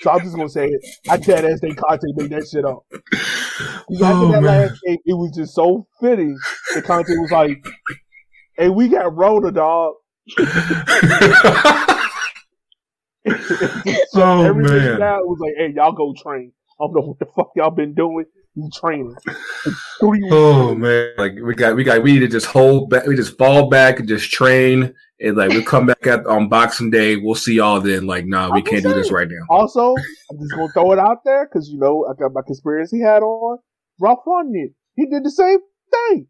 [0.00, 0.84] So I'm just gonna say it.
[1.08, 2.84] I dead ass think Conte made that shit up.
[2.90, 4.44] oh, that man.
[4.44, 6.38] last game, it was just so fitting
[6.74, 7.64] that Conte was like,
[8.56, 9.94] "Hey, we got Rona, dog."
[10.28, 10.44] so
[14.14, 15.00] oh man!
[15.00, 17.70] Now it was like, "Hey, y'all go train." I don't know what the fuck y'all
[17.70, 18.26] been doing
[18.72, 19.14] training.
[20.02, 23.36] oh man, like we got, we got, we need to just hold back, we just
[23.38, 27.34] fall back and just train, and like we'll come back at on Boxing Day, we'll
[27.34, 28.06] see y'all then.
[28.06, 29.44] Like, nah, we can't do this right now.
[29.50, 29.94] Also,
[30.30, 33.22] I'm just gonna throw it out there because you know I got my conspiracy hat
[33.22, 33.58] on.
[34.00, 35.58] Ralph Rangnick, he did the same
[35.90, 36.26] thing.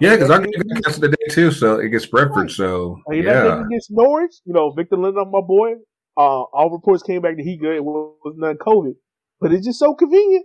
[0.00, 0.52] Yeah, because I get
[1.00, 2.50] the day too, so it gets Brentford.
[2.50, 5.74] So and yeah, against Norwich, you know, Victor Lindelof, my boy.
[6.16, 7.76] Uh, all reports came back that he good.
[7.76, 8.94] It was none COVID,
[9.40, 10.44] but it's just so convenient.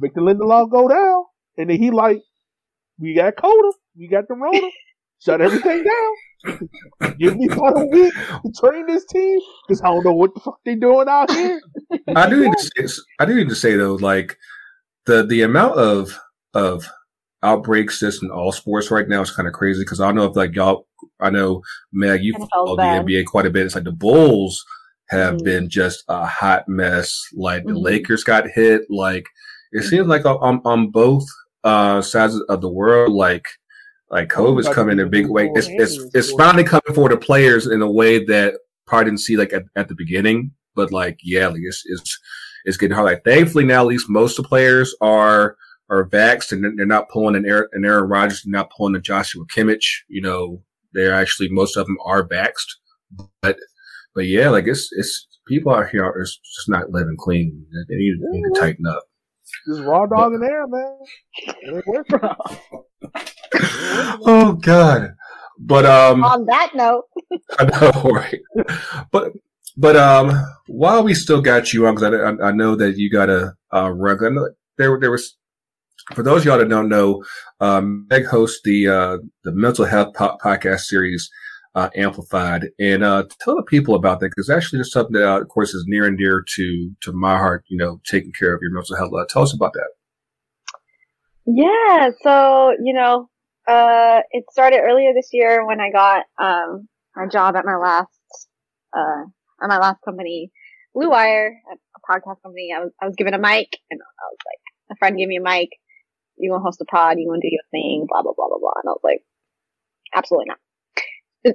[0.00, 1.24] Victor Lindelof go down,
[1.56, 2.20] and then he like,
[2.98, 4.68] we got Coda, we got the Rona,
[5.18, 6.68] shut everything down.
[7.18, 10.40] Give me about a week to train this team because I don't know what the
[10.40, 11.60] fuck they doing out here.
[12.16, 14.36] I do need to say, I do need to say though, like
[15.06, 16.18] the the amount of
[16.54, 16.88] of
[17.42, 20.24] outbreaks just in all sports right now is kind of crazy because I don't know
[20.24, 20.86] if like y'all,
[21.20, 21.62] I know
[21.92, 23.66] Meg, you follow the NBA quite a bit.
[23.66, 24.64] It's like the Bulls
[25.08, 25.44] have mm-hmm.
[25.44, 27.20] been just a hot mess.
[27.34, 27.84] Like the mm-hmm.
[27.84, 28.82] Lakers got hit.
[28.90, 29.24] Like
[29.72, 31.26] it seems like on on both
[31.64, 33.46] uh, sides of the world, like
[34.10, 35.50] like COVID is coming in a big way.
[35.54, 38.54] It's it's it's finally coming for the players in a way that
[38.86, 40.52] probably didn't see like at, at the beginning.
[40.74, 42.18] But like yeah, like it's it's
[42.64, 43.06] it's getting hard.
[43.06, 45.56] Like thankfully now at least most of the players are
[45.88, 49.00] are vaxxed and they're not pulling an Aaron, an Aaron Rodgers, they're not pulling a
[49.00, 49.84] Joshua Kimmich.
[50.08, 50.62] You know,
[50.92, 52.76] they're actually most of them are vaxxed.
[53.42, 53.56] But
[54.14, 57.66] but yeah, like it's it's people out here are just not living clean.
[57.88, 59.04] They need, they need to tighten up.
[59.66, 60.98] Just raw dog in there, man.
[64.26, 65.14] oh God.
[65.58, 67.04] But um on that note.
[67.58, 68.40] I know, right.
[69.10, 69.32] But
[69.76, 70.32] but um
[70.66, 73.90] while we still got you on, because I, I, know that you got a uh,
[73.90, 74.24] run.
[74.24, 75.36] I know there there was
[76.14, 77.22] for those y'all that don't know,
[77.60, 81.30] um, Meg hosts the uh, the mental health po- podcast series
[81.74, 82.68] uh, amplified.
[82.78, 85.74] And uh, tell the people about that because actually there's something that, uh, of course,
[85.74, 87.64] is near and dear to to my heart.
[87.68, 89.12] You know, taking care of your mental health.
[89.14, 89.88] Uh, tell us about that.
[91.46, 92.10] Yeah.
[92.22, 93.28] So you know,
[93.68, 98.10] uh, it started earlier this year when I got um, my job at my last
[98.96, 99.24] uh,
[99.62, 100.50] at my last company,
[100.94, 102.70] Blue Wire, a podcast company.
[102.76, 105.38] I was I was given a mic, and I was like, a friend gave me
[105.38, 105.70] a mic.
[106.36, 107.18] You want to host a pod?
[107.18, 108.06] You want to do your thing?
[108.08, 108.72] Blah blah blah blah blah.
[108.82, 109.22] And I was like,
[110.14, 110.58] absolutely not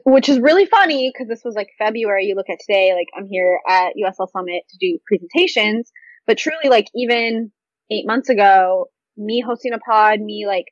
[0.06, 2.26] which is really funny because this was like February.
[2.26, 5.92] You look at today, like I'm here at USL Summit to do presentations,
[6.26, 7.52] but truly, like even
[7.92, 10.66] eight months ago, me hosting a pod, me like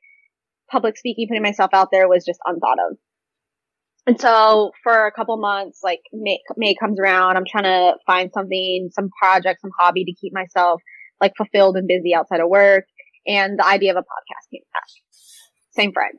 [0.70, 2.96] public speaking, putting myself out there was just unthought of.
[4.06, 8.30] And so for a couple months, like May, May comes around, I'm trying to find
[8.32, 10.80] something, some project, some hobby to keep myself
[11.20, 12.84] like fulfilled and busy outside of work.
[13.26, 14.84] And the idea of a podcast came back.
[15.72, 16.14] Same friend.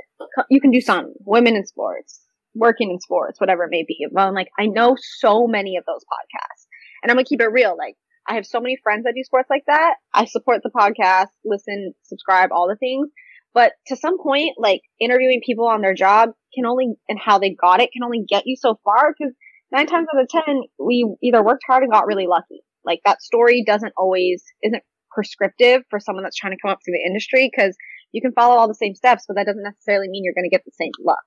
[0.49, 2.19] You can do some women in sports,
[2.58, 4.05] working in sports, whatever it may be.
[4.12, 6.66] Well, I'm like, I know so many of those podcasts
[7.01, 7.76] and I'm going to keep it real.
[7.78, 7.95] Like
[8.28, 9.95] I have so many friends that do sports like that.
[10.14, 13.10] I support the podcast, listen, subscribe, all the things.
[13.53, 17.55] But to some point, like interviewing people on their job can only, and how they
[17.60, 19.34] got it can only get you so far because
[19.72, 22.62] nine times out of 10, we either worked hard and got really lucky.
[22.86, 26.93] Like that story doesn't always, isn't prescriptive for someone that's trying to come up through
[26.93, 27.76] the industry because
[28.12, 30.53] you can follow all the same steps, but that doesn't necessarily mean you're going to
[30.53, 31.26] get the same luck.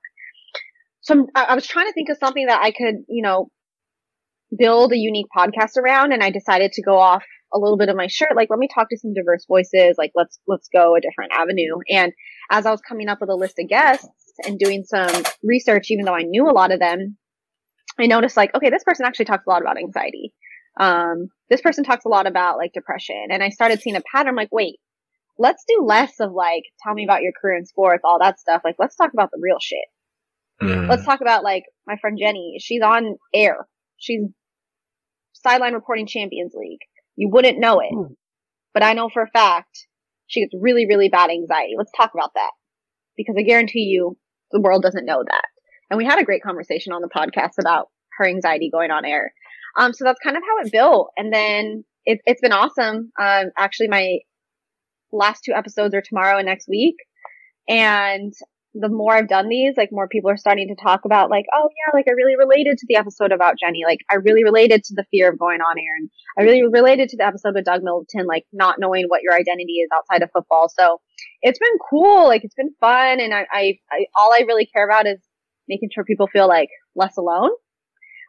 [1.01, 3.49] So I was trying to think of something that I could, you know,
[4.55, 7.23] build a unique podcast around and I decided to go off
[7.53, 8.35] a little bit of my shirt.
[8.35, 9.95] Like let me talk to some diverse voices.
[9.97, 11.77] Like let's let's go a different avenue.
[11.89, 12.13] And
[12.51, 14.07] as I was coming up with a list of guests
[14.45, 17.17] and doing some research even though I knew a lot of them
[17.99, 20.33] I noticed like okay this person actually talks a lot about anxiety.
[20.79, 23.27] Um this person talks a lot about like depression.
[23.31, 24.35] And I started seeing a pattern.
[24.35, 24.79] Like wait
[25.39, 28.61] let's do less of like tell me about your career in sports all that stuff.
[28.63, 29.85] Like let's talk about the real shit
[30.61, 30.89] mm.
[30.89, 34.21] let's talk about like my friend Jenny she's on air she's
[35.43, 36.81] sideline reporting Champions League.
[37.15, 37.93] You wouldn't know it.
[37.93, 38.13] Hmm.
[38.73, 39.87] But I know for a fact
[40.27, 41.73] she gets really, really bad anxiety.
[41.77, 42.51] Let's talk about that.
[43.17, 44.17] Because I guarantee you
[44.51, 45.45] the world doesn't know that.
[45.89, 47.87] And we had a great conversation on the podcast about
[48.17, 49.33] her anxiety going on air.
[49.77, 51.09] Um, so that's kind of how it built.
[51.17, 53.11] And then it, it's been awesome.
[53.21, 54.19] Um, actually my
[55.11, 56.95] last two episodes are tomorrow and next week.
[57.67, 58.33] And
[58.73, 61.67] the more I've done these, like more people are starting to talk about like, oh
[61.67, 63.81] yeah, like I really related to the episode about Jenny.
[63.85, 66.09] Like I really related to the fear of going on air and
[66.39, 69.73] I really related to the episode with Doug Middleton, like not knowing what your identity
[69.73, 70.69] is outside of football.
[70.69, 71.01] So
[71.41, 72.27] it's been cool.
[72.27, 73.19] Like it's been fun.
[73.19, 75.19] And I, I, I all I really care about is
[75.67, 77.51] making sure people feel like less alone,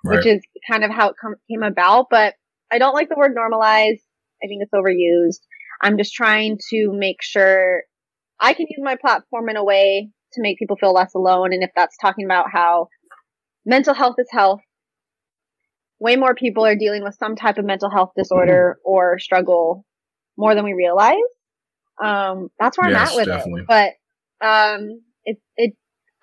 [0.04, 0.16] right.
[0.16, 2.06] which is kind of how it com- came about.
[2.10, 2.34] But
[2.70, 4.00] I don't like the word normalize.
[4.42, 5.46] I think it's overused.
[5.80, 7.82] I'm just trying to make sure
[8.40, 11.52] I can use my platform in a way to make people feel less alone.
[11.52, 12.88] And if that's talking about how
[13.64, 14.60] mental health is health,
[15.98, 18.90] way more people are dealing with some type of mental health disorder mm-hmm.
[18.90, 19.84] or struggle
[20.36, 21.14] more than we realize.
[22.02, 23.60] Um, that's where yes, I'm at with definitely.
[23.62, 23.66] it.
[23.68, 25.74] But, um, it, it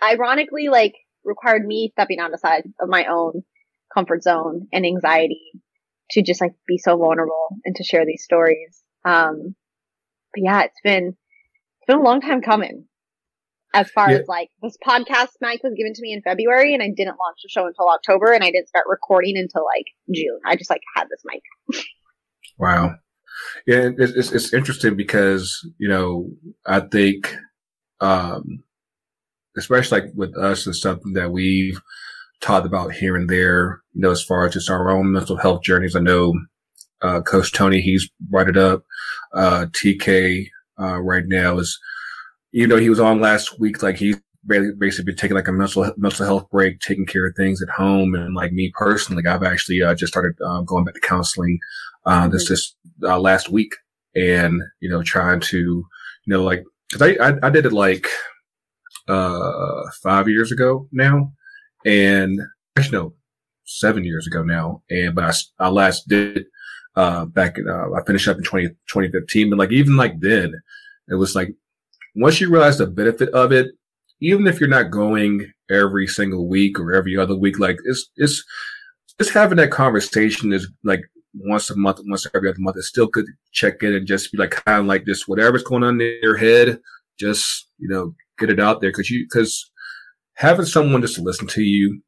[0.04, 3.44] ironically like required me stepping outside of my own
[3.94, 5.52] comfort zone and anxiety
[6.12, 8.84] to just like be so vulnerable and to share these stories.
[9.06, 9.56] Um,
[10.34, 12.89] but yeah, it's been, it's been a long time coming
[13.74, 14.18] as far yeah.
[14.18, 17.40] as like this podcast mic was given to me in February and I didn't launch
[17.44, 20.40] the show until October and I didn't start recording until like June.
[20.46, 21.86] I just like had this mic.
[22.58, 22.96] wow.
[23.66, 26.30] Yeah, it's, it's, it's interesting because, you know,
[26.66, 27.36] I think,
[28.02, 28.64] um,
[29.58, 31.80] especially like with us and something that we've
[32.42, 35.62] talked about here and there, you know, as far as just our own mental health
[35.64, 35.96] journeys.
[35.96, 36.34] I know,
[37.02, 38.84] uh, Coach Tony, he's brought it up.
[39.34, 40.48] Uh, TK,
[40.80, 41.80] uh, right now is,
[42.54, 45.92] even though he was on last week, like he's basically been taking like a mental
[45.98, 49.82] mental health break, taking care of things at home, and like me personally, I've actually
[49.82, 51.60] uh, just started um, going back to counseling
[52.06, 53.76] uh, this just uh, last week,
[54.16, 55.86] and you know, trying to you
[56.26, 58.08] know like because I, I, I did it like
[59.08, 61.32] uh five years ago now,
[61.86, 62.40] and
[62.78, 63.14] actually no,
[63.66, 66.46] seven years ago now, and but I, I last did
[66.96, 70.54] uh back in uh, I finished up in 20, 2015, but like even like then,
[71.10, 71.54] it was like
[72.20, 73.68] once you realize the benefit of it,
[74.22, 78.44] even if you're not going every single week or every other week, like it's, it's,
[79.20, 81.02] just having that conversation is like
[81.34, 82.78] once a month, once every other month.
[82.78, 85.64] It's still good to check in and just be like, kind of like this, whatever's
[85.64, 86.80] going on in your head,
[87.20, 88.94] just, you know, get it out there.
[88.94, 89.70] Cause you, cause
[90.36, 92.02] having someone just to listen to you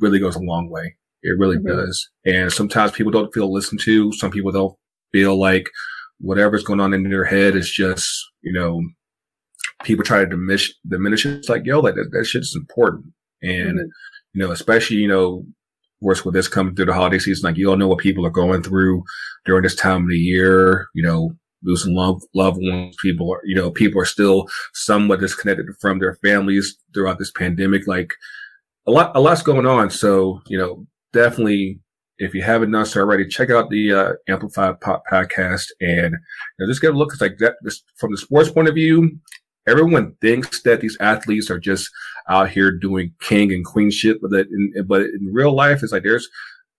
[0.00, 0.96] really goes a long way.
[1.22, 1.68] It really mm-hmm.
[1.68, 2.10] does.
[2.24, 4.12] And sometimes people don't feel listened to.
[4.12, 4.76] Some people don't
[5.12, 5.68] feel like
[6.18, 8.08] whatever's going on in their head is just,
[8.42, 8.82] you know,
[9.84, 11.36] people try to diminish diminish it.
[11.38, 13.06] It's like, yo, like that, that shit's important.
[13.42, 13.86] And, mm-hmm.
[14.34, 15.44] you know, especially, you know,
[16.00, 18.26] of course, with this coming through the holiday season, like you don't know what people
[18.26, 19.02] are going through
[19.44, 22.96] during this time of the year, you know, losing love, loved ones.
[23.02, 27.86] People are, you know, people are still somewhat disconnected from their families throughout this pandemic.
[27.86, 28.12] Like
[28.86, 29.90] a lot, a lot's going on.
[29.90, 31.80] So, you know, definitely
[32.18, 36.58] if you haven't done so already, check out the uh, Amplified Pop podcast and you
[36.58, 37.12] know, just get a look.
[37.12, 39.18] It's like that this, from the sports point of view
[39.68, 41.90] everyone thinks that these athletes are just
[42.28, 45.92] out here doing king and queen shit, but that in, but in real life, it's
[45.92, 46.28] like there's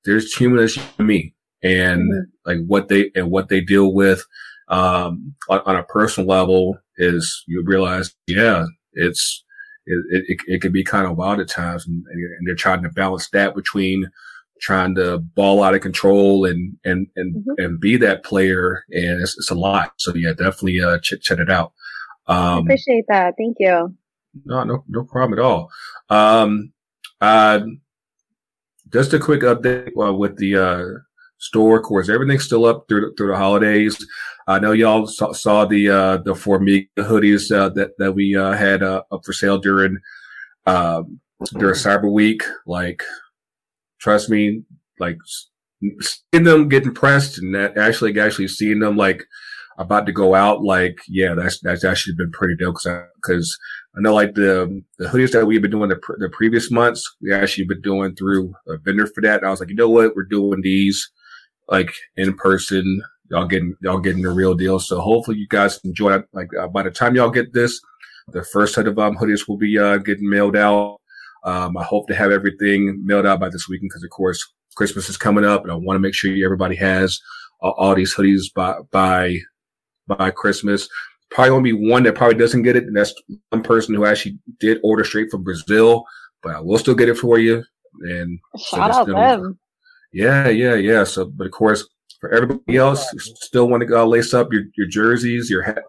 [0.06, 1.34] there's human as me,
[1.64, 2.50] and mm-hmm.
[2.50, 4.24] like what they and what they deal with
[4.70, 9.44] um, on, on, a personal level is you realize, yeah, it's
[9.86, 12.90] it, it, it can be kind of wild at times, and, and they're trying to
[12.90, 14.10] balance that between
[14.62, 17.64] trying to ball out of control and and and mm-hmm.
[17.64, 19.94] and be that player, and it's, it's a lot.
[19.98, 21.74] So yeah, definitely uh, check check it out.
[22.30, 23.34] Um, I appreciate that.
[23.38, 23.95] Thank you.
[24.45, 25.69] No, no, no problem at all.
[26.09, 26.71] Um,
[27.19, 27.61] uh,
[28.93, 30.84] just a quick update uh, with the uh,
[31.39, 31.77] store.
[31.77, 33.97] Of course, everything's still up through through the holidays.
[34.47, 38.53] I know y'all saw, saw the uh, the Formiga hoodies uh, that that we uh,
[38.53, 39.97] had uh, up for sale during
[40.65, 41.19] um,
[41.57, 42.43] during Cyber Week.
[42.65, 43.03] Like,
[43.99, 44.63] trust me,
[44.99, 45.17] like
[46.01, 49.25] seeing them getting pressed and actually actually seeing them like
[49.80, 50.61] about to go out.
[50.63, 52.77] Like, yeah, that's that's actually been pretty dope
[53.15, 53.57] because
[53.97, 57.34] I know like the the hoodies that we've been doing the, the previous months, we
[57.34, 59.39] actually been doing through a vendor for that.
[59.39, 61.09] And I was like, you know what, we're doing these
[61.69, 63.01] like in person.
[63.32, 64.80] Y'all getting y'all getting the real deal.
[64.80, 66.25] So hopefully you guys enjoy it.
[66.34, 67.80] Like uh, by the time y'all get this,
[68.34, 70.99] the first set of um, hoodies will be uh, getting mailed out.
[71.45, 75.09] Um, I hope to have everything mailed out by this weekend because of course Christmas
[75.09, 77.19] is coming up, and I want to make sure everybody has
[77.61, 79.39] uh, all these hoodies by by
[80.18, 80.88] by Christmas.
[81.32, 83.14] Probably gonna be one that probably doesn't get it, and that's
[83.49, 86.03] one person who actually did order straight from Brazil.
[86.41, 87.64] But I will still get it for you.
[88.01, 89.60] And shout so out them.
[90.12, 91.03] Yeah, yeah, yeah.
[91.03, 91.88] So, but of course,
[92.20, 95.84] for everybody else still want to go lace up your, your jerseys, your hat,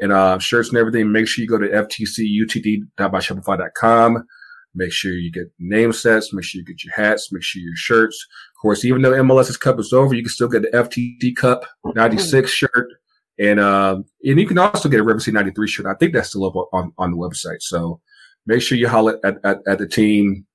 [0.00, 4.26] and uh, shirts and everything, make sure you go to ftcutd.shopify.com.
[4.74, 6.32] Make sure you get name sets.
[6.32, 7.32] Make sure you get your hats.
[7.32, 8.24] Make sure your shirts.
[8.54, 11.66] Of course, even though MLS's cup is over, you can still get the FTC Cup
[11.84, 12.86] 96 shirt.
[13.40, 15.86] And um, and you can also get a River C 93 shirt.
[15.86, 17.62] I think that's still up on, on the website.
[17.62, 18.00] So
[18.46, 20.46] make sure you holler at, at, at the team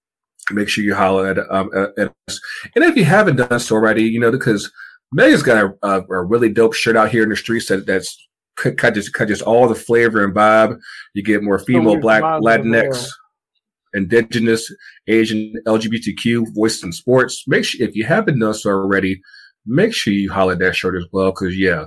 [0.51, 2.39] make sure you holler at, um, at, us.
[2.75, 4.71] And if you haven't done so already, you know, because
[5.11, 8.15] Megan's got a, a, a, really dope shirt out here in the streets that that's
[8.77, 10.79] catches just all the flavor and vibe.
[11.13, 13.07] You get more female, black, Latinx,
[13.93, 14.71] indigenous,
[15.07, 17.43] Asian, LGBTQ voices in sports.
[17.47, 19.21] Make sure if you haven't done so already,
[19.65, 21.31] make sure you holler that shirt as well.
[21.31, 21.85] Because yeah,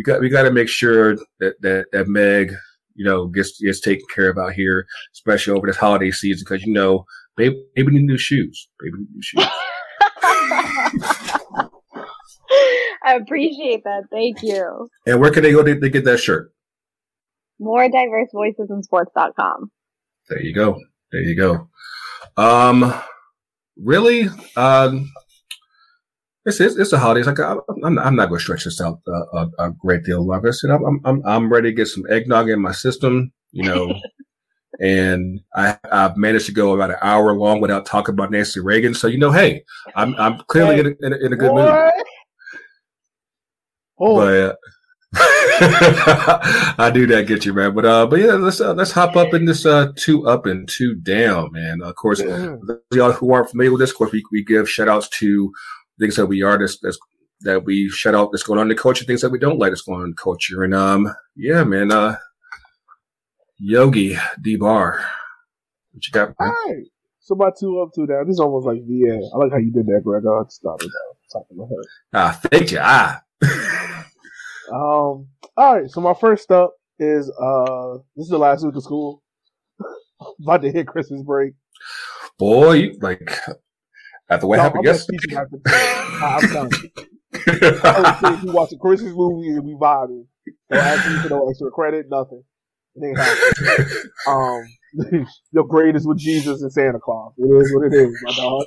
[0.00, 2.54] we got we got to make sure that that that Meg
[2.94, 6.46] you know gets gets taken care of out here, especially over this holiday season.
[6.48, 7.04] Because you know
[7.40, 8.68] Baby, baby need new shoes.
[8.78, 9.42] Baby need new shoes.
[13.02, 14.02] I appreciate that.
[14.10, 14.90] Thank you.
[15.06, 16.52] And where can they go to, to get that shirt?
[17.58, 19.70] More diverse voices in sports.com.
[20.28, 20.78] There you go.
[21.12, 21.70] There you go.
[22.36, 22.92] Um,
[23.76, 24.28] really?
[24.54, 25.10] Um,
[26.46, 27.26] it's, it's, it's the holidays.
[27.26, 30.48] Like I, am I'm not going to stretch this out a, a, great deal longer.
[30.48, 33.32] I said I'm, I'm I'm ready to get some eggnog in my system.
[33.52, 33.94] You know,
[34.80, 38.94] and I, have managed to go about an hour long without talking about Nancy Reagan.
[38.94, 39.64] So you know, hey,
[39.94, 41.92] I'm I'm clearly hey, in, a, in, a, in, a, good mood.
[44.00, 44.16] Oh.
[44.16, 44.54] But uh,
[46.78, 47.74] I do that get you, man.
[47.74, 50.66] But uh, but yeah, let's uh, let's hop up in this uh two up and
[50.66, 51.82] two down, man.
[51.82, 52.56] Of course, yeah.
[52.92, 55.52] y'all who aren't familiar with this, of course, we, we give shout outs to
[56.00, 56.98] things that we are that's, that's
[57.42, 59.70] that we shout out that's going on in the culture, things that we don't like
[59.70, 61.92] that's going on in the culture, and um, yeah, man.
[61.92, 62.16] Uh,
[63.62, 65.04] Yogi D Bar.
[65.92, 66.28] What you got?
[66.28, 66.48] Man?
[66.48, 66.84] All right.
[67.18, 68.26] So my two up, two down.
[68.26, 69.20] This is almost like VA.
[69.34, 70.24] I like how you did that, Greg.
[70.26, 70.90] I'll stop it down.
[71.30, 71.76] Top of my head.
[72.14, 72.78] Ah, thank you.
[72.80, 73.22] Ah.
[74.72, 75.28] um.
[75.56, 75.90] All right.
[75.90, 77.98] So my first up is uh.
[78.16, 79.22] This is the last week of school.
[80.42, 81.52] About to hit Christmas break.
[82.38, 83.30] Boy, you like
[84.30, 85.36] after what no, happened I'm yesterday.
[85.36, 86.70] I'm done.
[87.32, 90.26] I was watch a Christmas movie and we vibing.
[90.70, 92.42] Don't ask me for no extra credit, nothing.
[94.26, 94.62] um,
[95.52, 97.32] your grade is with Jesus and Santa Claus.
[97.38, 98.64] It is what it is, my dog.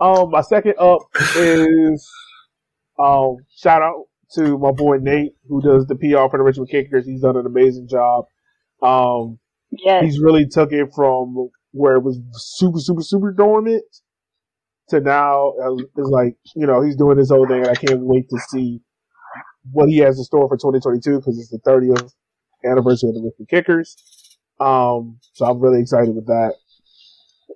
[0.00, 1.02] Um, my second up
[1.36, 2.06] is
[2.98, 7.06] um, shout out to my boy Nate who does the PR for the Richmond Kickers.
[7.06, 8.24] He's done an amazing job.
[8.82, 9.38] Um,
[9.70, 10.04] yes.
[10.04, 13.84] he's really took it from where it was super, super, super dormant
[14.88, 18.00] to now uh, it's like you know he's doing his whole thing, and I can't
[18.00, 18.80] wait to see
[19.72, 22.12] what he has in store for 2022 because it's the 30th
[22.64, 23.96] anniversary of the Richmond Kickers.
[24.60, 26.54] Um, so I'm really excited with that.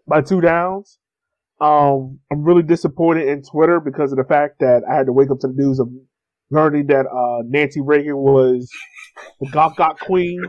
[0.07, 0.99] My two downs.
[1.61, 5.31] Um, I'm really disappointed in Twitter because of the fact that I had to wake
[5.31, 5.89] up to the news of
[6.51, 8.71] learning that uh, Nancy Reagan was
[9.41, 10.41] the Gok Gok Queen.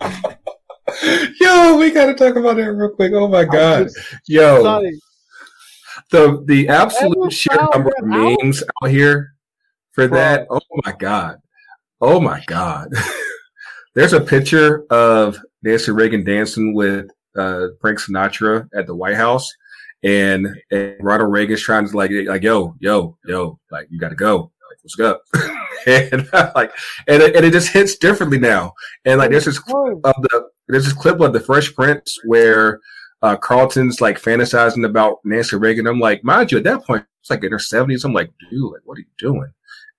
[1.40, 3.12] Yo, we got to talk about that real quick.
[3.14, 3.88] Oh my god,
[4.28, 4.90] yo,
[6.10, 9.34] the the absolute sheer number of memes out, out here
[9.92, 10.18] for Bro.
[10.18, 10.46] that.
[10.50, 11.40] Oh my god,
[12.00, 12.92] oh my god.
[13.94, 19.50] There's a picture of Nancy Reagan dancing with uh, Frank Sinatra at the White House,
[20.02, 24.16] and, and Ronald Reagan's trying to like like yo yo yo like you got to
[24.16, 24.52] go.
[24.70, 25.22] Like what's up?
[25.86, 26.72] and like,
[27.08, 28.74] and it, and it just hits differently now.
[29.04, 32.80] And like, there's this clip of the there's this clip of the Fresh Prince where
[33.26, 35.86] uh, Carlton's like fantasizing about Nancy Reagan.
[35.86, 38.04] I'm like, mind you, at that point, it's like in her 70s.
[38.04, 39.52] I'm like, dude, like, what are you doing?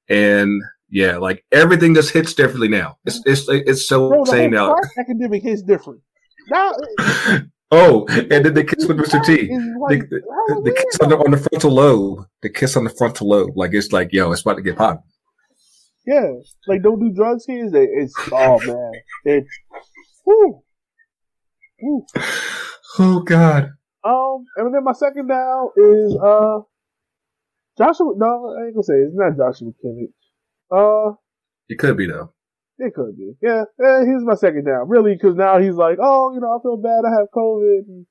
[0.08, 2.98] And yeah, like everything just hits differently now.
[3.06, 4.78] It's it's it's so Bro, insane now.
[4.98, 6.00] Academic hits different.
[6.50, 6.72] Now,
[7.72, 9.22] oh, and then the kiss with Mr.
[9.26, 9.50] T.
[9.82, 12.26] Like, the, the, the, kiss on the, on the frontal lobe.
[12.42, 13.58] The kiss on the frontal lobe.
[13.58, 15.02] Like it's like, yo, it's about to get hot.
[16.06, 16.32] Yeah,
[16.68, 17.74] like don't do drugs, kids.
[17.76, 18.92] It's oh man,
[19.26, 19.50] it's
[20.26, 20.64] whoo,
[21.82, 22.06] whoo.
[23.00, 23.72] Oh God.
[24.04, 26.60] Um, and then my second down is uh
[27.78, 28.14] Joshua.
[28.18, 29.10] No, I ain't gonna say it.
[29.10, 30.14] it's not Joshua Kimmich.
[30.72, 31.16] Uh,
[31.70, 32.34] it could be though.
[32.80, 33.34] It could be.
[33.42, 34.88] Yeah, yeah he's my second down.
[34.88, 37.04] Really, because now he's like, oh, you know, I feel bad.
[37.06, 37.80] I have COVID.
[37.88, 38.06] And,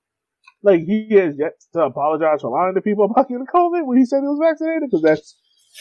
[0.63, 4.05] like he has yet to apologize for lying to people about getting COVID when he
[4.05, 4.89] said he was vaccinated.
[4.91, 5.37] Because that's,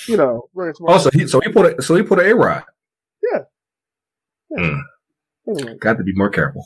[0.07, 0.93] you know, very smart.
[0.93, 2.63] Also, he so he put a, so he put an A rod.
[3.23, 3.39] Yeah.
[4.51, 4.63] yeah.
[4.63, 4.81] Mm.
[5.47, 5.77] Anyway.
[5.79, 6.65] Got to be more careful.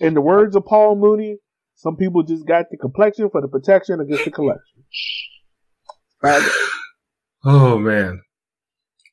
[0.00, 1.36] In the words of Paul Mooney,
[1.74, 4.84] some people just got the complexion for the protection against the collection.
[7.44, 8.22] oh man.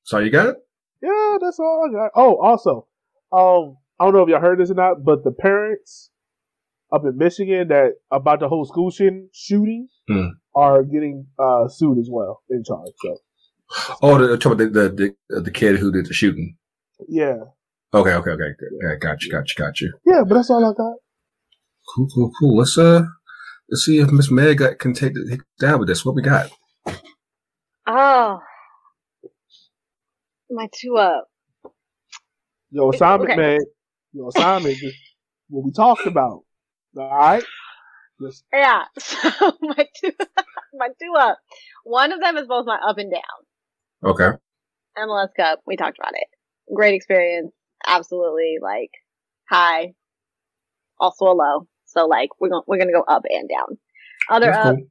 [0.03, 0.55] So you got it?
[1.01, 2.11] Yeah, that's all I got.
[2.15, 2.87] Oh, also,
[3.31, 6.09] um, I don't know if y'all heard this or not, but the parents
[6.93, 10.27] up in Michigan that about the whole school shooting, shooting hmm.
[10.55, 12.91] are getting uh, sued as well in charge.
[13.03, 13.17] So.
[14.01, 16.55] Oh, the, the the the, the kid who did the shooting.
[17.07, 17.43] Yeah.
[17.93, 18.53] Okay, okay, okay.
[18.83, 19.93] Yeah, got you, got you, got you.
[20.05, 20.95] Yeah, but that's all I got.
[21.95, 22.57] Cool, cool, cool.
[22.57, 23.03] Let's uh,
[23.69, 26.03] let's see if Miss Meg uh, can take the down with this.
[26.03, 26.51] What we got?
[27.87, 28.39] Oh,
[30.49, 31.27] my two uh, up.
[32.71, 33.39] Yo, assignment, okay.
[33.39, 33.59] man.
[34.11, 34.77] Yo, assignment.
[34.77, 34.97] just
[35.49, 36.43] what we talked about.
[36.97, 37.43] All right.
[38.21, 38.43] Just.
[38.51, 38.83] Yeah.
[38.99, 40.11] So my two,
[40.73, 41.37] my two up.
[41.83, 44.11] One of them is both my up and down.
[44.11, 44.37] Okay.
[44.97, 45.61] MLS Cup.
[45.65, 46.27] We talked about it.
[46.73, 47.51] Great experience.
[47.87, 48.57] Absolutely.
[48.61, 48.91] Like
[49.49, 49.93] high.
[50.99, 51.67] Also a low.
[51.85, 53.77] So like we're gonna we're gonna go up and down.
[54.29, 54.75] Other That's up.
[54.75, 54.87] Cool.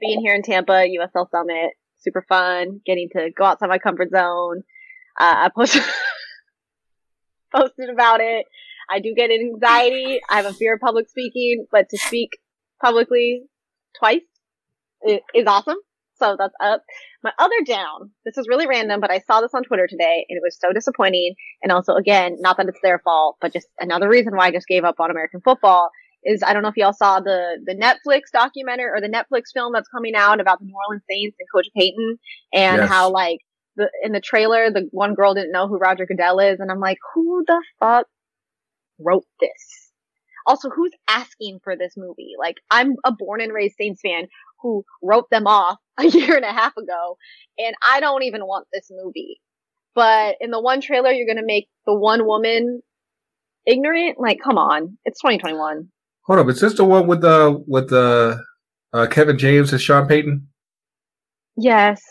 [0.00, 4.62] Being here in Tampa, USL Summit super fun, getting to go outside my comfort zone.
[5.18, 5.82] Uh, I posted,
[7.54, 8.46] posted about it.
[8.90, 10.20] I do get anxiety.
[10.30, 12.30] I have a fear of public speaking, but to speak
[12.80, 13.42] publicly
[13.98, 14.22] twice
[15.06, 15.76] is awesome.
[16.18, 16.82] So that's up.
[17.22, 20.36] My other down, this is really random, but I saw this on Twitter today and
[20.36, 21.34] it was so disappointing.
[21.62, 24.66] And also, again, not that it's their fault, but just another reason why I just
[24.66, 25.90] gave up on American football
[26.24, 29.72] is I don't know if y'all saw the the Netflix documentary or the Netflix film
[29.72, 32.18] that's coming out about the New Orleans Saints and Coach Payton
[32.52, 32.88] and yes.
[32.88, 33.38] how like
[33.76, 36.80] the in the trailer the one girl didn't know who Roger Goodell is and I'm
[36.80, 38.06] like who the fuck
[38.98, 39.92] wrote this?
[40.46, 42.32] Also, who's asking for this movie?
[42.38, 44.28] Like I'm a born and raised Saints fan
[44.60, 47.16] who wrote them off a year and a half ago
[47.58, 49.40] and I don't even want this movie.
[49.94, 52.82] But in the one trailer you're going to make the one woman
[53.66, 54.18] ignorant?
[54.18, 54.98] Like come on.
[55.04, 55.88] It's 2021.
[56.22, 58.42] Hold up, is this the one with the uh, with the
[58.92, 60.46] uh, Kevin James and Sean Payton?
[61.56, 62.02] Yes.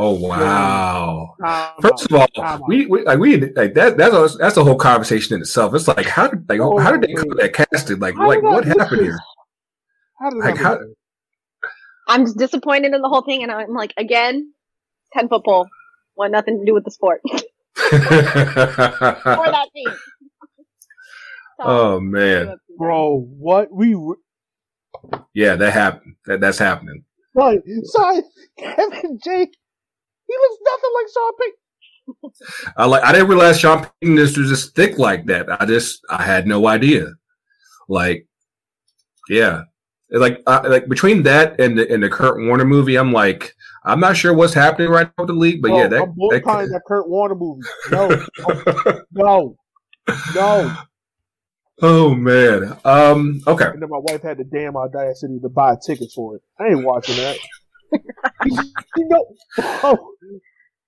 [0.00, 1.34] Oh wow!
[1.80, 5.34] First of all, we, we like we like that that's a, that's a whole conversation
[5.34, 5.74] in itself.
[5.74, 8.00] It's like how did like oh, how did they come that casted?
[8.00, 9.18] Like like what happened here?
[10.20, 10.78] How did like how?
[12.08, 14.52] I'm just disappointed in the whole thing, and I'm like again,
[15.12, 15.68] ten foot pole,
[16.16, 17.38] want nothing to do with the sport or
[17.92, 19.88] that team.
[21.60, 23.94] oh man, bro, what we?
[23.94, 24.16] Re-
[25.34, 26.16] yeah, that happened.
[26.26, 27.04] That that's happening.
[27.34, 28.22] Right, sorry,
[28.58, 29.30] Kevin J.
[30.28, 32.72] He looks nothing like Sean Payton.
[32.76, 33.04] I like.
[33.04, 35.46] I didn't realize Sean Payton was just thick like that.
[35.60, 37.06] I just I had no idea.
[37.88, 38.26] Like,
[39.28, 39.62] yeah,
[40.10, 43.54] like uh, like between that and the and the Kurt Warner movie, I'm like,
[43.84, 46.14] I'm not sure what's happening right now with the league, but oh, yeah, that, I'm
[46.30, 47.62] that, that, that Kurt Warner movie.
[47.90, 48.26] No,
[49.14, 49.56] no,
[50.34, 50.76] no.
[51.80, 52.76] Oh man.
[52.84, 53.40] Um.
[53.46, 53.66] Okay.
[53.66, 56.42] And then my wife had the damn audacity to buy tickets for it.
[56.58, 57.38] I ain't watching that.
[58.44, 59.24] you know.
[59.58, 60.12] Oh.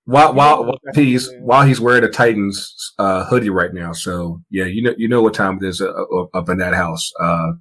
[0.04, 4.64] While while, while he's while he's wearing a Titans uh, hoodie right now, so yeah,
[4.64, 7.12] you know you know what time it is uh, uh up in that house.
[7.20, 7.52] Uh,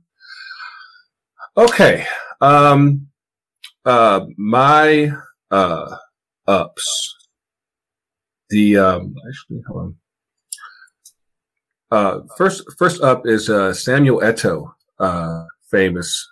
[1.58, 2.06] okay,
[2.42, 3.08] um,
[3.86, 5.12] uh, my
[5.52, 5.96] uh,
[6.48, 7.16] ups.
[8.50, 9.96] The um, actually, hold on.
[11.92, 16.28] Uh, first, first up is uh, Samuel Eto'o, uh, famous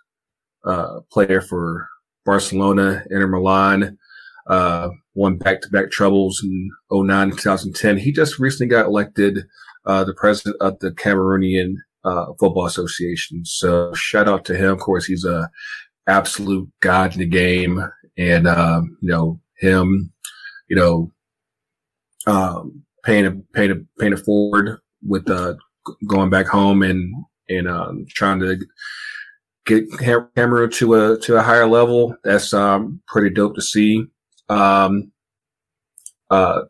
[0.65, 1.87] uh, player for
[2.25, 3.97] Barcelona, Inter Milan,
[4.47, 7.97] uh, won back-to-back trebles in 09 2010.
[7.97, 9.45] He just recently got elected
[9.85, 11.75] uh, the president of the Cameroonian
[12.39, 13.43] Football Association.
[13.45, 14.71] So shout out to him.
[14.71, 15.49] Of course, he's a
[16.07, 17.83] absolute god in the game,
[18.17, 20.11] and um, you know him,
[20.69, 21.11] you know,
[22.27, 25.55] um, paying it, paying it, paying it forward with uh,
[26.07, 27.13] going back home and
[27.49, 28.57] and um, trying to
[29.65, 29.85] get
[30.35, 32.15] Cameroon to a to a higher level.
[32.23, 34.05] That's um, pretty dope to see.
[34.49, 35.11] Um,
[36.29, 36.61] uh,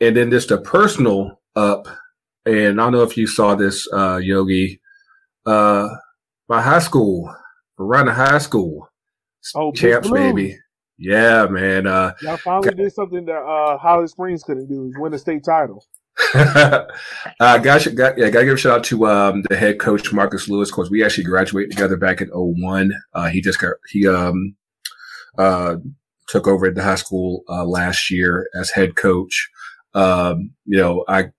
[0.00, 1.86] and then just a personal up,
[2.46, 4.80] and I don't know if you saw this, uh, Yogi.
[5.46, 5.88] Uh,
[6.48, 7.34] my high school,
[7.78, 8.88] Varina High School,
[9.54, 10.58] oh, champs, baby.
[10.98, 11.86] Yeah, man.
[11.86, 15.44] Uh, Y'all finally did something that uh, Holly Springs couldn't do: is win a state
[15.44, 15.84] title.
[16.34, 16.86] uh,
[17.58, 20.68] guys, got, yeah, gotta give a shout out to um, the head coach Marcus Lewis.
[20.68, 22.92] Of course, we actually graduated together back in 01.
[23.14, 24.54] Uh, he just got he um
[25.38, 25.76] uh
[26.28, 29.50] took over at the high school uh, last year as head coach.
[29.94, 31.30] Um, you know, I,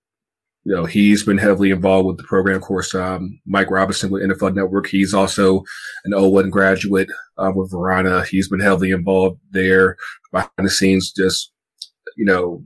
[0.64, 2.56] you know, he's been heavily involved with the program.
[2.56, 4.86] Of course, um, Mike Robinson with NFL Network.
[4.86, 5.64] He's also
[6.04, 8.24] an 01 graduate uh, with Varina.
[8.24, 9.96] He's been heavily involved there
[10.30, 11.12] behind the scenes.
[11.12, 11.50] Just,
[12.16, 12.62] you know,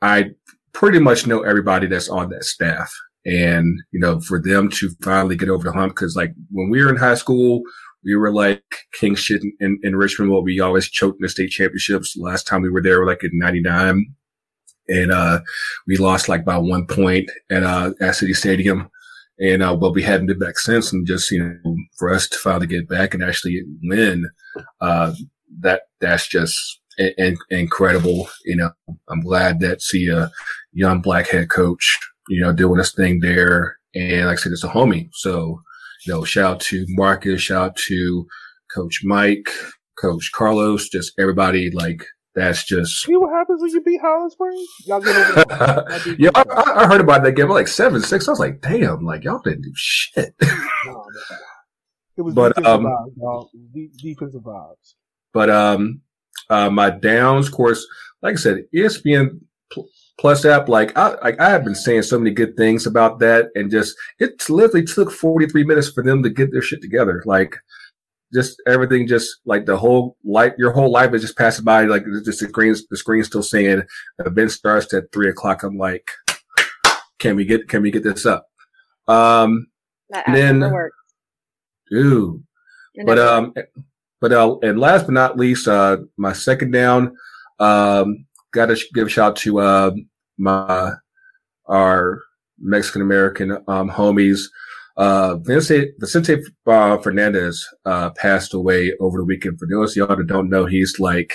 [0.00, 0.30] I
[0.72, 2.90] pretty much know everybody that's on that staff.
[3.26, 6.82] And, you know, for them to finally get over the hump, cause like when we
[6.82, 7.62] were in high school,
[8.04, 8.62] we were like
[8.98, 10.30] king shit in, in Richmond.
[10.30, 12.16] Well, we always choked in the state championships.
[12.16, 14.14] Last time we were there, like in 99.
[14.88, 15.40] And, uh,
[15.86, 18.88] we lost like by one point at, uh, at City Stadium.
[19.38, 20.92] And, uh, but we hadn't been back since.
[20.92, 24.28] And just, you know, for us to finally get back and actually win,
[24.80, 25.12] uh,
[25.60, 26.80] that, that's just
[27.50, 28.28] incredible.
[28.44, 28.70] You know,
[29.08, 30.30] I'm glad that see a
[30.72, 33.76] young black head coach, you know, doing this thing there.
[33.94, 35.08] And like I said, it's a homie.
[35.12, 35.60] So,
[36.06, 38.26] you know, shout out to Marcus, shout out to
[38.74, 39.48] Coach Mike,
[40.00, 41.70] Coach Carlos, just everybody.
[41.70, 42.06] Like
[42.36, 43.02] that's just.
[43.02, 44.68] See what happens when you beat Holly Springs?
[44.84, 46.14] Y'all get over.
[46.18, 47.48] yeah, I, I, heard about that game.
[47.48, 48.28] Like seven six.
[48.28, 50.34] I was like, damn, like y'all didn't do shit.
[50.40, 50.44] it
[52.18, 53.50] was but, defensive um, vibes, y'all.
[53.72, 54.94] De- defensive vibes.
[55.32, 56.02] But um,
[56.50, 57.86] uh, my downs, of course,
[58.20, 59.40] like I said, ESPN
[60.18, 63.46] Plus app, like I, like I have been saying so many good things about that,
[63.54, 67.22] and just it literally took 43 minutes for them to get their shit together.
[67.26, 67.56] Like,
[68.32, 71.84] just everything, just like the whole life, your whole life is just passing by.
[71.84, 73.82] Like, just the screen, the screen still saying
[74.18, 75.62] event starts at three o'clock.
[75.62, 76.10] I'm like,
[77.18, 78.46] can we get, can we get this up?
[79.08, 79.68] Um,
[80.10, 80.60] that then,
[81.90, 82.42] dude,
[83.04, 83.54] but um,
[84.20, 87.16] but uh, and last but not least, uh, my second down,
[87.58, 89.90] um, got to give a shout out to uh,
[90.38, 90.92] my
[91.66, 92.22] our
[92.58, 94.40] Mexican American um, homies.
[94.96, 99.58] Uh, Vicente, Vicente uh, Fernandez uh, passed away over the weekend.
[99.58, 101.34] For those of y'all that don't know, he's like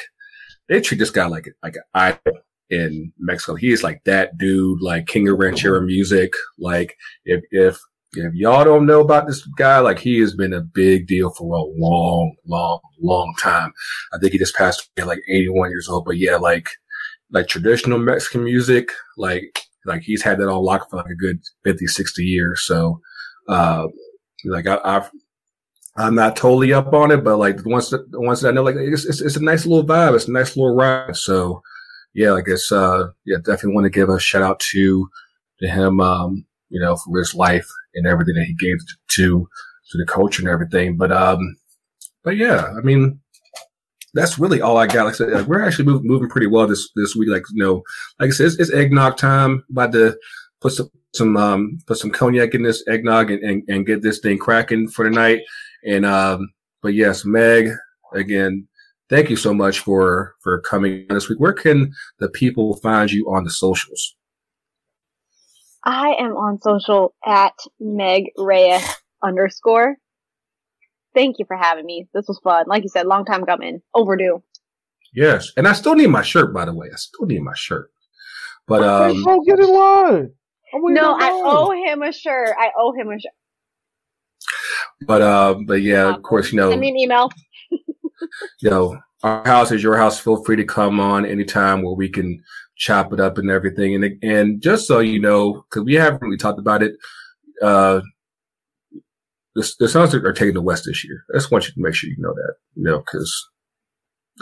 [0.68, 3.56] they treat this guy like like an idol in Mexico.
[3.56, 6.34] He is like that dude, like king of ranchero music.
[6.58, 7.78] Like if if
[8.14, 11.56] if y'all don't know about this guy, like he has been a big deal for
[11.56, 13.72] a long, long, long time.
[14.14, 16.06] I think he just passed away like 81 years old.
[16.06, 16.68] But yeah, like
[17.32, 21.40] like traditional Mexican music, like like he's had that on lock for like a good
[21.64, 22.64] 50, 60 years.
[22.66, 23.00] So,
[23.52, 23.88] uh,
[24.46, 25.10] like I, I've,
[25.98, 28.64] I'm not totally up on it, but like the ones that the that I know,
[28.64, 30.16] like it's, it's, it's a nice little vibe.
[30.16, 31.16] It's a nice little ride.
[31.18, 31.62] So,
[32.14, 35.10] yeah, like it's uh, yeah, definitely want to give a shout out to
[35.60, 38.78] to him, um, you know, for his life and everything that he gave
[39.10, 39.48] to
[39.92, 40.96] to the culture and everything.
[40.96, 41.58] But um,
[42.24, 43.20] but yeah, I mean,
[44.14, 45.06] that's really all I got.
[45.06, 47.30] Like I said, like, we're actually moving, moving pretty well this this week.
[47.30, 47.84] Like you know,
[48.20, 49.66] like I said, it's, it's eggnog time.
[49.70, 50.18] About to
[50.62, 54.20] put some some um put some cognac in this eggnog and, and, and get this
[54.20, 55.42] thing cracking for the night.
[55.86, 56.52] And um,
[56.82, 57.72] but yes, Meg,
[58.14, 58.68] again,
[59.10, 61.40] thank you so much for for coming this week.
[61.40, 64.16] Where can the people find you on the socials?
[65.84, 68.84] I am on social at Meg Reyes
[69.24, 69.98] underscore
[71.14, 72.08] thank you for having me.
[72.14, 72.66] This was fun.
[72.68, 73.82] Like you said, long time coming.
[73.94, 74.44] Overdue.
[75.14, 76.54] Yes, and I still need my shirt.
[76.54, 77.92] By the way, I still need my shirt.
[78.68, 80.32] But um, go get in line.
[80.74, 82.56] No, I owe him a shirt.
[82.60, 83.32] I owe him a shirt.
[85.02, 86.70] But uh, but yeah, of course, you know.
[86.70, 87.30] Send me an email.
[87.72, 90.20] you know, our house is your house.
[90.20, 92.42] Feel free to come on anytime where we can
[92.76, 93.96] chop it up and everything.
[93.96, 96.94] And and just so you know, because we haven't really talked about it,
[97.62, 98.02] uh,
[99.56, 101.24] the, the Suns are, taking the West this year.
[101.34, 103.50] I just want you to make sure you know that, you know, because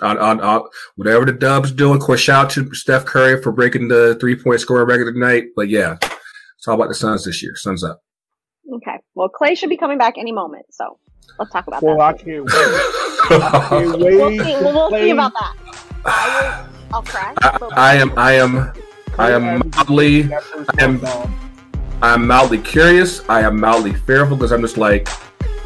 [0.01, 0.63] on, on, on,
[0.95, 4.35] whatever the Dubs doing, of course, shout out to Steph Curry for breaking the three
[4.35, 5.45] point scoring record tonight.
[5.55, 5.97] But yeah,
[6.59, 7.55] it's all about the Suns this year.
[7.55, 8.01] Suns up.
[8.69, 8.99] Okay.
[9.15, 10.65] Well, Klay should be coming back any moment.
[10.71, 10.99] So
[11.39, 12.15] let's talk about well, that.
[12.15, 12.53] I can't wait.
[12.53, 14.15] I can't wait.
[14.17, 14.55] We'll see.
[14.61, 15.55] We'll, we'll see about that.
[16.03, 17.33] I will, I'll cry.
[17.41, 18.73] I, I am, I am,
[19.17, 21.01] I am mildly, I am.
[22.01, 23.27] I'm mildly curious.
[23.29, 25.07] I am mildly fearful because I'm just like,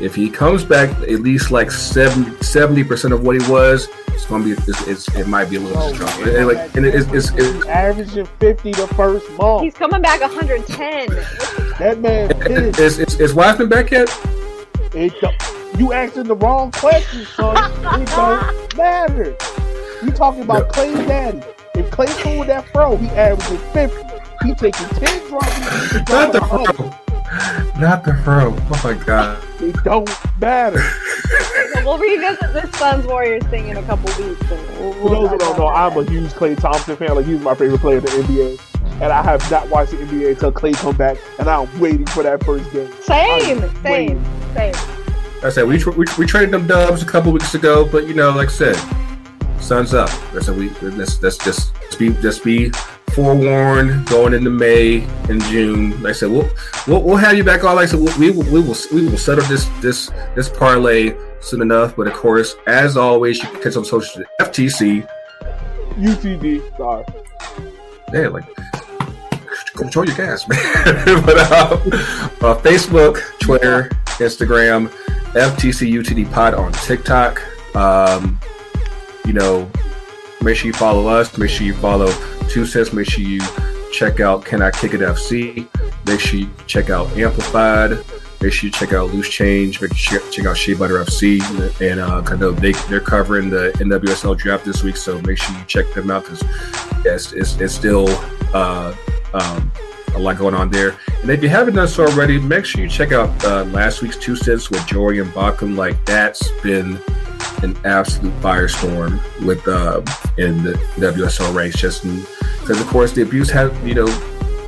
[0.04, 4.44] if he comes back at least like 70 percent of what he was, it's gonna
[4.44, 6.30] be it's, it's, it might be a little oh, strong.
[6.30, 9.64] And, like and it's, it's, it's, averaging fifty the first month.
[9.64, 11.08] He's coming back 110.
[11.80, 12.80] that man is.
[12.80, 14.10] Is, is, is Wiseman back yet?
[14.94, 15.14] It
[15.80, 17.58] you asking the wrong question, son.
[18.02, 19.36] it don't matter.
[20.04, 20.72] You talking about no.
[20.72, 21.42] Klay's daddy.
[21.76, 24.14] If Klay pulled that fro, he averaging 50.
[24.44, 25.94] He taking 10 drops.
[26.10, 27.03] Not the fro.
[27.80, 28.56] Not the fro.
[28.56, 29.44] Oh my god.
[29.60, 30.82] It don't matter.
[31.84, 34.40] we'll revisit this Suns Warriors thing in a couple weeks.
[34.50, 37.16] We'll, For those who don't know, I'm a huge Klay Thompson fan.
[37.16, 38.60] Like he's my favorite player in the NBA.
[39.02, 42.22] And I have not watched the NBA until Klay come back, and I'm waiting for
[42.22, 42.92] that first game.
[43.02, 44.24] Same, same,
[44.54, 44.76] same.
[45.44, 48.30] I said we, we, we traded them dubs a couple weeks ago, but you know,
[48.30, 48.76] like I said,
[49.60, 50.10] sun's up.
[50.36, 52.72] I said we let's let's just be just be
[53.14, 55.92] forewarned going into May and June.
[56.02, 56.50] Like I said, we'll
[56.88, 57.76] we'll, we'll have you back on.
[57.76, 61.62] Like I said, we, we, we will we will settle this this this parlay soon
[61.62, 61.96] enough.
[61.96, 65.08] But of course, as always, you can catch on social FTC,
[65.96, 66.78] UTD.
[66.78, 67.06] Sorry.
[68.14, 68.46] Yeah, like
[69.76, 71.26] control your gas, man.
[71.26, 71.80] but uh,
[72.42, 74.90] uh, Facebook, Twitter, Instagram,
[75.34, 77.42] FTC UTD Pod on TikTok.
[77.76, 78.40] Um,
[79.26, 79.70] you know,
[80.44, 81.38] make sure you follow us.
[81.38, 82.12] Make sure you follow
[82.50, 82.94] Two Cents.
[82.94, 83.42] Make sure you
[83.92, 85.68] check out Can I Kick It FC.
[86.06, 87.92] Make sure you check out Amplified.
[88.42, 89.80] Make sure you check out Loose Change.
[89.82, 91.40] Make sure you check out Shea Butter FC.
[91.80, 95.92] And uh, they, they're covering the NWSL draft this week, so make sure you check
[95.94, 96.44] them out because
[97.06, 98.08] yes, it's, it's still
[98.54, 98.94] uh,
[99.34, 99.72] um,
[100.16, 100.98] a lot going on there.
[101.22, 104.18] And if you haven't done so already, make sure you check out uh, last week's
[104.18, 105.78] Two Cents with Jory and Bacham.
[105.78, 107.00] Like, that's been
[107.64, 110.02] an absolute firestorm with uh,
[110.38, 111.76] in the WSL race.
[111.76, 112.04] Just
[112.60, 114.08] because, of course, the abuse had you know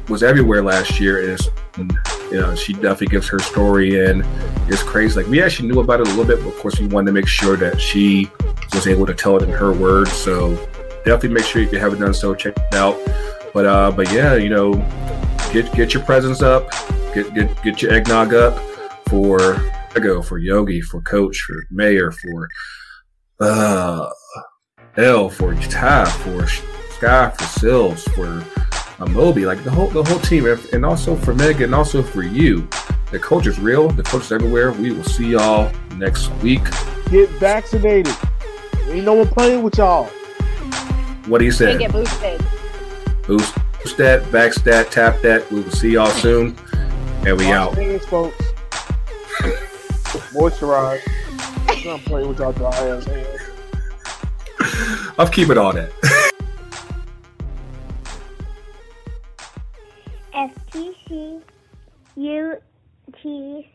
[0.10, 1.39] was everywhere last year, and,
[1.76, 1.97] and
[2.31, 4.23] you know she definitely gives her story, and
[4.68, 5.22] it's crazy.
[5.22, 7.11] Like we actually knew about it a little bit, but of course we wanted to
[7.14, 8.30] make sure that she
[8.73, 10.11] was able to tell it in her words.
[10.11, 10.56] So
[11.06, 12.97] definitely make sure if you haven't done so, check it out.
[13.53, 14.73] But uh, but yeah, you know,
[15.52, 16.72] get get your presents up,
[17.14, 18.57] get get get your eggnog up
[19.07, 19.56] for
[19.99, 22.49] go for Yogi, for Coach, for Mayor, for
[23.39, 24.09] uh,
[24.97, 28.43] L, for Ty, for Sky, for Sills, for
[28.99, 32.23] uh, Moby, like the whole the whole team, and also for Meg, and also for
[32.23, 32.67] you.
[33.11, 33.89] The coach is real.
[33.89, 34.72] The coach is everywhere.
[34.72, 36.63] We will see y'all next week.
[37.09, 38.15] Get vaccinated.
[38.88, 40.05] Ain't no one playing with y'all.
[41.27, 41.77] What do you say?
[41.77, 42.43] Get boosted.
[43.27, 45.49] Boost, boost that, back that, tap that.
[45.51, 46.55] We will see y'all soon.
[47.26, 47.76] And we out.
[47.76, 48.45] Hands, folks.
[50.34, 51.02] Moisturize.
[51.88, 53.41] I'm playing with y'all dry ass hands.
[55.18, 55.91] I'm keeping all that.
[60.34, 61.41] FTC
[62.18, 63.65] UTD.